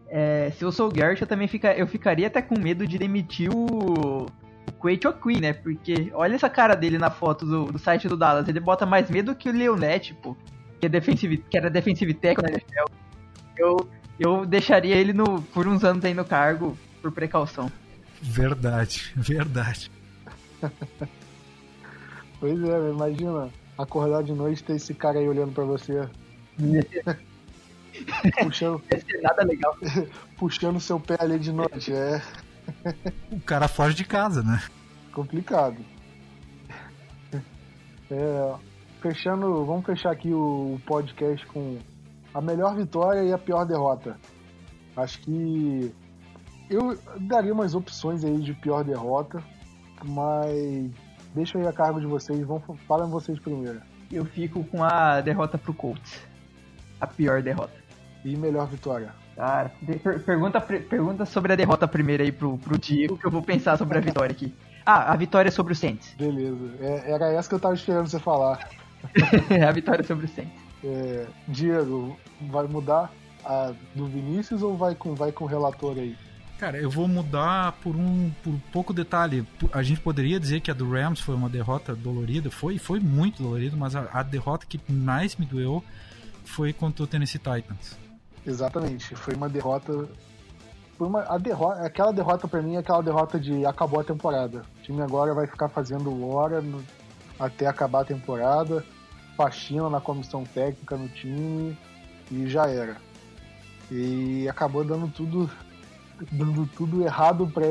[0.07, 2.97] É, se eu sou o Garrett, eu também fica, eu ficaria até com medo de
[2.99, 5.53] demitir o, o Quake Queen, né?
[5.53, 8.47] Porque olha essa cara dele na foto do, do site do Dallas.
[8.47, 10.37] Ele bota mais medo que o Leonet, pô,
[10.79, 12.85] que, é que era defensive tackle na NFL.
[13.57, 17.71] Eu, eu deixaria ele no, por uns anos aí no cargo, por precaução.
[18.21, 19.91] Verdade, verdade.
[22.39, 26.07] pois é, imagina acordar de noite e ter esse cara aí olhando pra você.
[28.41, 28.81] puxando.
[28.91, 29.75] Não nada legal.
[30.37, 32.21] puxando seu pé ali de noite, é.
[33.31, 34.61] o cara foge de casa, né?
[35.11, 35.77] Complicado.
[38.09, 38.55] É,
[39.01, 41.79] fechando, vamos fechar aqui o podcast com
[42.33, 44.17] a melhor vitória e a pior derrota.
[44.95, 45.93] Acho que
[46.69, 49.43] eu daria umas opções aí de pior derrota,
[50.05, 50.91] mas
[51.33, 53.81] deixa aí a cargo de vocês, vão falem vocês primeiro.
[54.11, 56.21] Eu fico com a derrota pro Colts.
[56.99, 57.73] A pior derrota.
[58.23, 59.13] E melhor vitória.
[59.35, 59.71] Cara,
[60.03, 63.77] per pergunta, pergunta sobre a derrota primeiro aí pro, pro Diego, que eu vou pensar
[63.77, 64.53] sobre a vitória aqui.
[64.85, 66.13] Ah, a vitória sobre o Saints.
[66.17, 68.69] Beleza, é, era essa que eu tava esperando você falar.
[69.67, 70.62] a vitória sobre o Saints.
[70.83, 73.11] É, Diego, vai mudar
[73.45, 76.15] a do Vinícius ou vai com, vai com o relator aí?
[76.59, 79.45] Cara, eu vou mudar por um por pouco detalhe.
[79.71, 83.43] A gente poderia dizer que a do Rams foi uma derrota dolorida, foi, foi muito
[83.43, 85.83] dolorida, mas a, a derrota que mais me doeu
[86.45, 87.97] foi contra o Tennessee Titans.
[88.45, 90.07] Exatamente, foi uma derrota.
[90.97, 94.63] Foi uma, a derrota, aquela derrota para mim é aquela derrota de acabou a temporada.
[94.79, 96.83] O time agora vai ficar fazendo hora no,
[97.39, 98.85] até acabar a temporada,
[99.35, 101.77] faxina na comissão técnica no time
[102.31, 102.97] e já era.
[103.91, 105.49] E acabou dando tudo
[106.31, 107.67] dando tudo errado para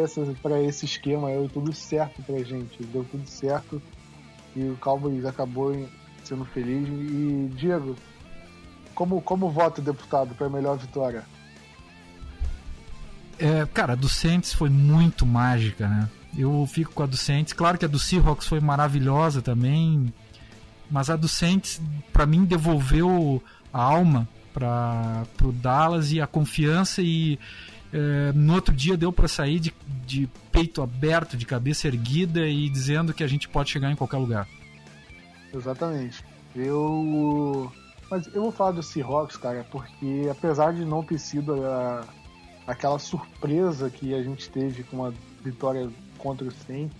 [0.60, 3.80] esse esquema, deu tudo certo pra gente, deu tudo certo
[4.54, 5.88] e o Cowboys acabou
[6.24, 6.88] sendo feliz.
[6.88, 7.96] E Diego,
[8.94, 11.24] como, como vota deputado para melhor vitória?
[13.38, 16.08] É, cara, a do Saints foi muito mágica, né?
[16.36, 17.52] Eu fico com a do Saints.
[17.52, 20.12] Claro que a do Seahawks foi maravilhosa também,
[20.92, 21.80] mas a do Saints,
[22.12, 23.42] para mim, devolveu
[23.72, 27.38] a alma para o Dallas e a confiança e
[27.90, 29.74] é, no outro dia deu para sair de,
[30.06, 34.18] de peito aberto, de cabeça erguida e dizendo que a gente pode chegar em qualquer
[34.18, 34.46] lugar.
[35.54, 36.22] Exatamente.
[36.54, 37.72] Eu
[38.10, 42.04] mas eu vou falar do Seahawks, cara, porque apesar de não ter sido a,
[42.66, 45.88] aquela surpresa que a gente teve com uma vitória
[46.18, 46.94] contra o Saints,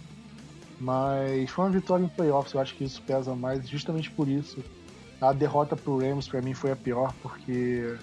[0.82, 4.62] mas foi uma vitória em playoffs, eu acho que isso pesa mais, justamente por isso.
[5.20, 7.96] A derrota pro Rams para mim foi a pior, porque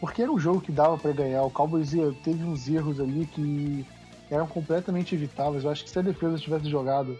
[0.00, 1.44] porque era um jogo que dava para ganhar.
[1.44, 1.92] O Cowboys
[2.24, 3.86] teve uns erros ali que
[4.28, 5.62] eram completamente evitáveis.
[5.62, 7.16] Eu acho que se a defesa tivesse jogado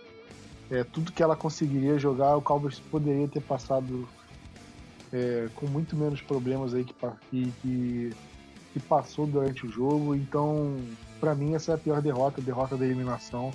[0.69, 4.09] é, tudo que ela conseguiria jogar, o Cowboys poderia ter passado
[5.13, 8.11] é, com muito menos problemas aí que, que,
[8.73, 10.17] que passou durante o jogo.
[10.17, 10.77] Então,
[11.21, 13.53] para mim, essa é a pior derrota, a derrota da eliminação.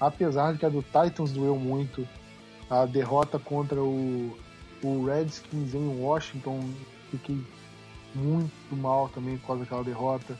[0.00, 2.06] Apesar de que a do Titans doeu muito,
[2.70, 4.36] a derrota contra o,
[4.82, 6.60] o Redskins em Washington,
[7.10, 7.42] fiquei
[8.14, 10.38] muito mal também por causa daquela derrota.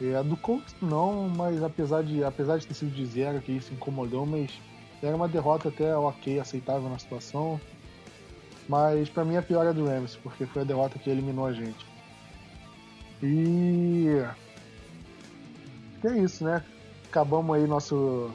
[0.00, 3.52] É, a do Colts não, mas apesar de, apesar de ter sido de zero, que
[3.52, 4.50] isso incomodou, mas
[5.02, 7.60] era uma derrota até ok, aceitável na situação.
[8.68, 11.46] Mas para mim a pior é a do Rams, porque foi a derrota que eliminou
[11.46, 11.86] a gente.
[13.22, 14.22] E
[16.04, 16.62] é isso, né?
[17.08, 18.30] Acabamos aí nosso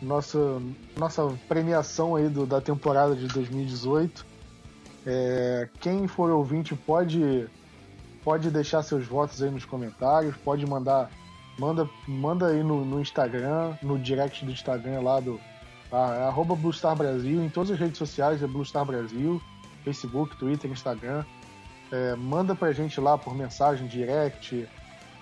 [0.00, 0.60] nossa
[0.96, 4.26] nossa premiação aí do, da temporada de 2018.
[5.06, 7.48] É, quem for ouvinte pode
[8.24, 11.10] pode deixar seus votos aí nos comentários, pode mandar
[11.58, 15.40] manda manda aí no, no Instagram, no direct do Instagram lá do
[15.92, 19.40] arroba Bluestar Brasil, em todas as redes sociais é Bluestar Brasil,
[19.84, 21.24] Facebook, Twitter, Instagram.
[21.92, 24.68] É, manda pra gente lá por mensagem, direct,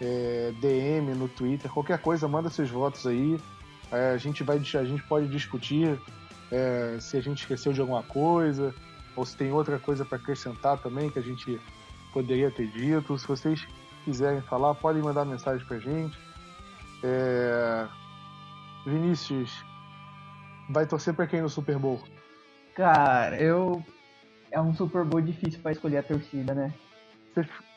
[0.01, 3.39] é, DM no Twitter, qualquer coisa, manda seus votos aí.
[3.95, 5.99] É, a gente vai a gente pode discutir
[6.51, 8.75] é, se a gente esqueceu de alguma coisa,
[9.17, 11.61] ou se tem outra coisa para acrescentar também que a gente
[12.13, 13.19] poderia ter dito.
[13.19, 13.67] Se vocês
[14.05, 16.19] quiserem falar, podem mandar mensagem pra gente.
[17.03, 17.87] É...
[18.87, 19.65] Vinícius,
[20.69, 22.03] vai torcer para quem no Super Bowl?
[22.75, 23.83] Cara, eu.
[24.51, 26.73] É um Super Bowl difícil para escolher a torcida, né?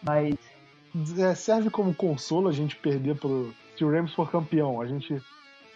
[0.03, 0.35] Mas.
[1.18, 3.53] É, serve como consolo a gente perder pro.
[3.77, 5.22] Se o Rams for campeão, a gente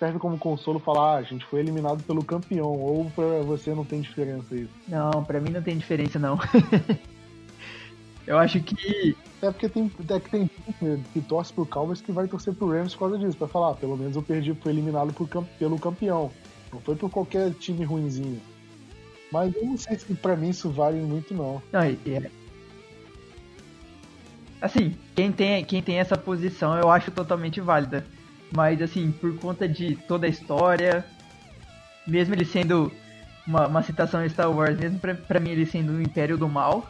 [0.02, 3.86] serve como consolo falar, ah, a gente foi eliminado pelo campeão, ou pra você não
[3.86, 4.72] tem diferença isso?
[4.88, 6.40] Não, pra mim não tem diferença não.
[8.26, 9.16] eu acho que.
[9.44, 10.50] É porque tem, é que tem
[11.14, 13.76] que torce pro Cowboys que vai torcer pro Rams por causa disso, pra falar, ah,
[13.76, 15.28] pelo menos eu perdi, fui eliminado por,
[15.60, 16.32] pelo campeão.
[16.74, 18.42] Não foi por qualquer time ruinzinho.
[19.32, 21.62] Mas eu não sei se pra mim isso vale muito não.
[21.72, 22.32] Não, é...
[24.60, 28.04] Assim, quem tem, quem tem essa posição eu acho totalmente válida.
[28.56, 31.06] Mas assim, por conta de toda a história,
[32.06, 32.92] mesmo ele sendo
[33.48, 36.50] uma, uma citação em Star Wars, mesmo pra, pra mim ele sendo o Império do
[36.50, 36.90] Mal,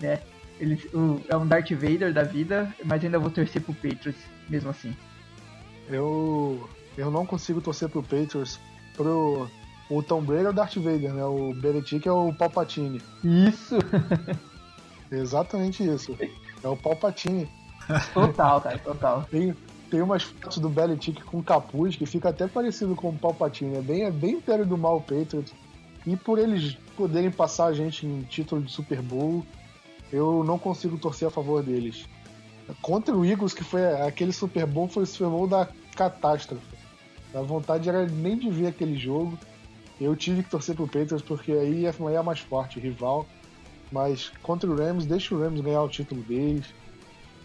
[0.00, 0.20] né?
[0.58, 4.70] Ele o, é um Darth Vader da vida, mas ainda vou torcer pro Patriots, mesmo
[4.70, 4.94] assim.
[5.88, 8.58] Eu eu não consigo torcer pro Patriots
[8.96, 9.48] pro.
[9.88, 11.24] O Tom Brady é o Darth Vader, né?
[11.24, 13.00] O Belichick é o Palpatine.
[13.24, 13.76] Isso!
[15.10, 16.14] Exatamente isso.
[16.62, 17.48] É o Palpatine.
[18.12, 19.26] Total, cara, total.
[19.90, 23.76] Tem, umas fotos do Belichick com capuz que fica até parecido com o Palpatine.
[23.76, 25.52] É bem, é bem Império do Mal Patriots.
[26.06, 29.44] E por eles poderem passar a gente em título de Super Bowl,
[30.12, 32.06] eu não consigo torcer a favor deles.
[32.82, 36.76] Contra o Eagles, que foi aquele Super Bowl, foi o Super Bowl da catástrofe.
[37.34, 39.38] A vontade era nem de ver aquele jogo.
[40.00, 43.26] Eu tive que torcer pro Patriots porque aí é mais forte, rival.
[43.90, 46.66] Mas contra o Rams, deixa o Rams ganhar o título deles.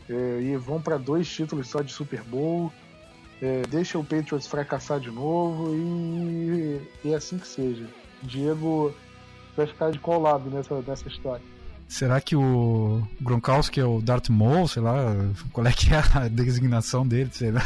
[0.09, 2.71] É, e vão para dois títulos só de Super Bowl.
[3.41, 7.85] É, deixa o Patriots fracassar de novo e, e é assim que seja.
[8.21, 8.93] Diego
[9.55, 11.43] vai ficar de qual lado nessa, nessa história?
[11.87, 15.13] Será que o Gronkowski é o Darth Maul, sei lá,
[15.51, 17.61] qual é que é a designação dele, sei lá.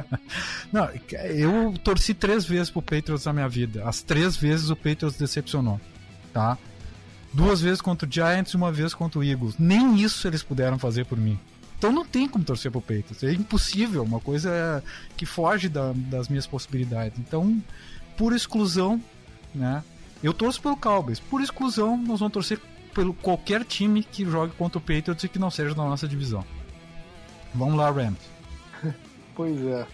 [0.70, 0.90] Não,
[1.30, 3.88] eu torci três vezes pro Patriots na minha vida.
[3.88, 5.80] As três vezes o Patriots decepcionou,
[6.34, 6.58] tá?
[7.32, 9.54] Duas vezes contra o Giants e uma vez contra o Eagles.
[9.58, 11.38] Nem isso eles puderam fazer por mim.
[11.78, 13.22] Então não tem como torcer pro Patriots.
[13.22, 14.82] É impossível, uma coisa
[15.16, 17.18] que foge da, das minhas possibilidades.
[17.18, 17.62] Então,
[18.16, 19.00] por exclusão,
[19.54, 19.84] né?
[20.22, 21.20] Eu torço pelo Cowboys.
[21.20, 22.58] Por exclusão, nós vamos torcer
[22.94, 26.44] pelo qualquer time que jogue contra o Patriots e que não seja da nossa divisão.
[27.54, 28.18] Vamos lá, Rams.
[29.34, 29.86] pois é.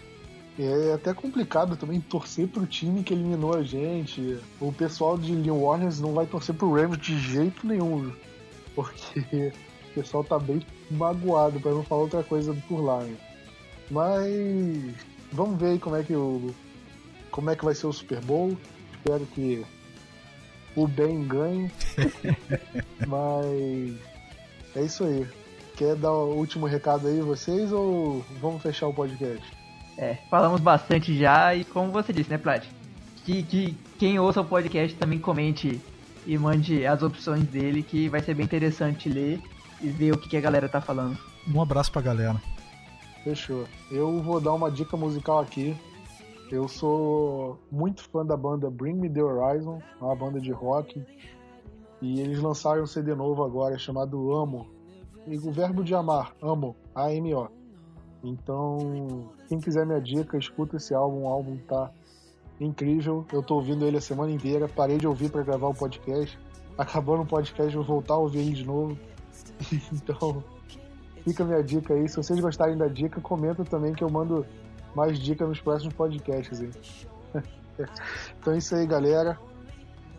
[0.57, 4.37] É até complicado também torcer pro time que eliminou a gente.
[4.61, 8.13] O pessoal de New Orleans não vai torcer pro Rams de jeito nenhum.
[8.75, 9.51] Porque
[9.93, 12.99] o pessoal tá bem magoado, para não falar outra coisa por lá.
[12.99, 13.15] Né?
[13.89, 14.95] Mas
[15.31, 16.53] vamos ver aí como é que o
[17.29, 18.57] como é que vai ser o Super Bowl.
[18.93, 19.65] Espero que
[20.75, 21.71] o bem ganhe.
[23.07, 23.95] Mas
[24.75, 25.27] é isso aí.
[25.75, 29.43] Quer dar o último recado aí vocês ou vamos fechar o podcast?
[29.97, 32.65] É, falamos bastante já e como você disse, né, Plat?
[33.25, 35.81] Que, que quem ouça o podcast também comente
[36.25, 39.41] e mande as opções dele, que vai ser bem interessante ler
[39.83, 41.17] e ver o que, que a galera tá falando.
[41.53, 42.41] Um abraço pra galera.
[43.23, 43.65] Fechou.
[43.91, 45.77] Eu vou dar uma dica musical aqui
[46.53, 51.03] eu sou muito fã da banda Bring Me The Horizon, uma banda de rock,
[51.99, 54.67] e eles lançaram um CD novo agora chamado Amo.
[55.25, 57.47] E o verbo de amar, amo, A-M-O.
[58.23, 61.89] Então, quem quiser minha dica, escuta esse álbum, o álbum tá
[62.59, 63.25] incrível.
[63.33, 66.37] Eu tô ouvindo ele a semana inteira, parei de ouvir para gravar o podcast.
[66.77, 68.95] Acabando o podcast, vou voltar a ouvir ele de novo.
[69.91, 70.43] então,
[71.23, 72.07] fica a minha dica aí.
[72.07, 74.45] Se vocês gostarem da dica, comenta também que eu mando
[74.95, 76.61] mais dicas nos próximos podcasts.
[76.61, 76.71] Hein?
[78.39, 79.37] então é isso aí, galera.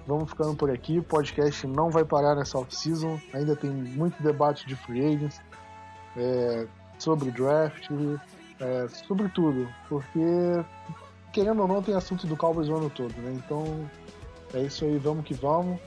[0.07, 0.99] Vamos ficando por aqui.
[0.99, 3.19] O podcast não vai parar nessa off-season.
[3.33, 5.41] Ainda tem muito debate de free agents,
[6.17, 6.67] é,
[6.99, 7.89] sobre draft,
[8.61, 9.67] é, sobre tudo.
[9.89, 10.21] Porque,
[11.33, 13.33] querendo ou não, tem assunto do Cowboys o ano todo, né?
[13.33, 13.89] Então
[14.53, 15.79] é isso aí, vamos que vamos.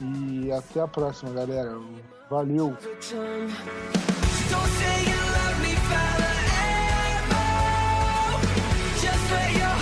[0.00, 1.78] E até a próxima, galera.
[2.34, 2.76] Valeu!
[9.00, 9.73] just where you're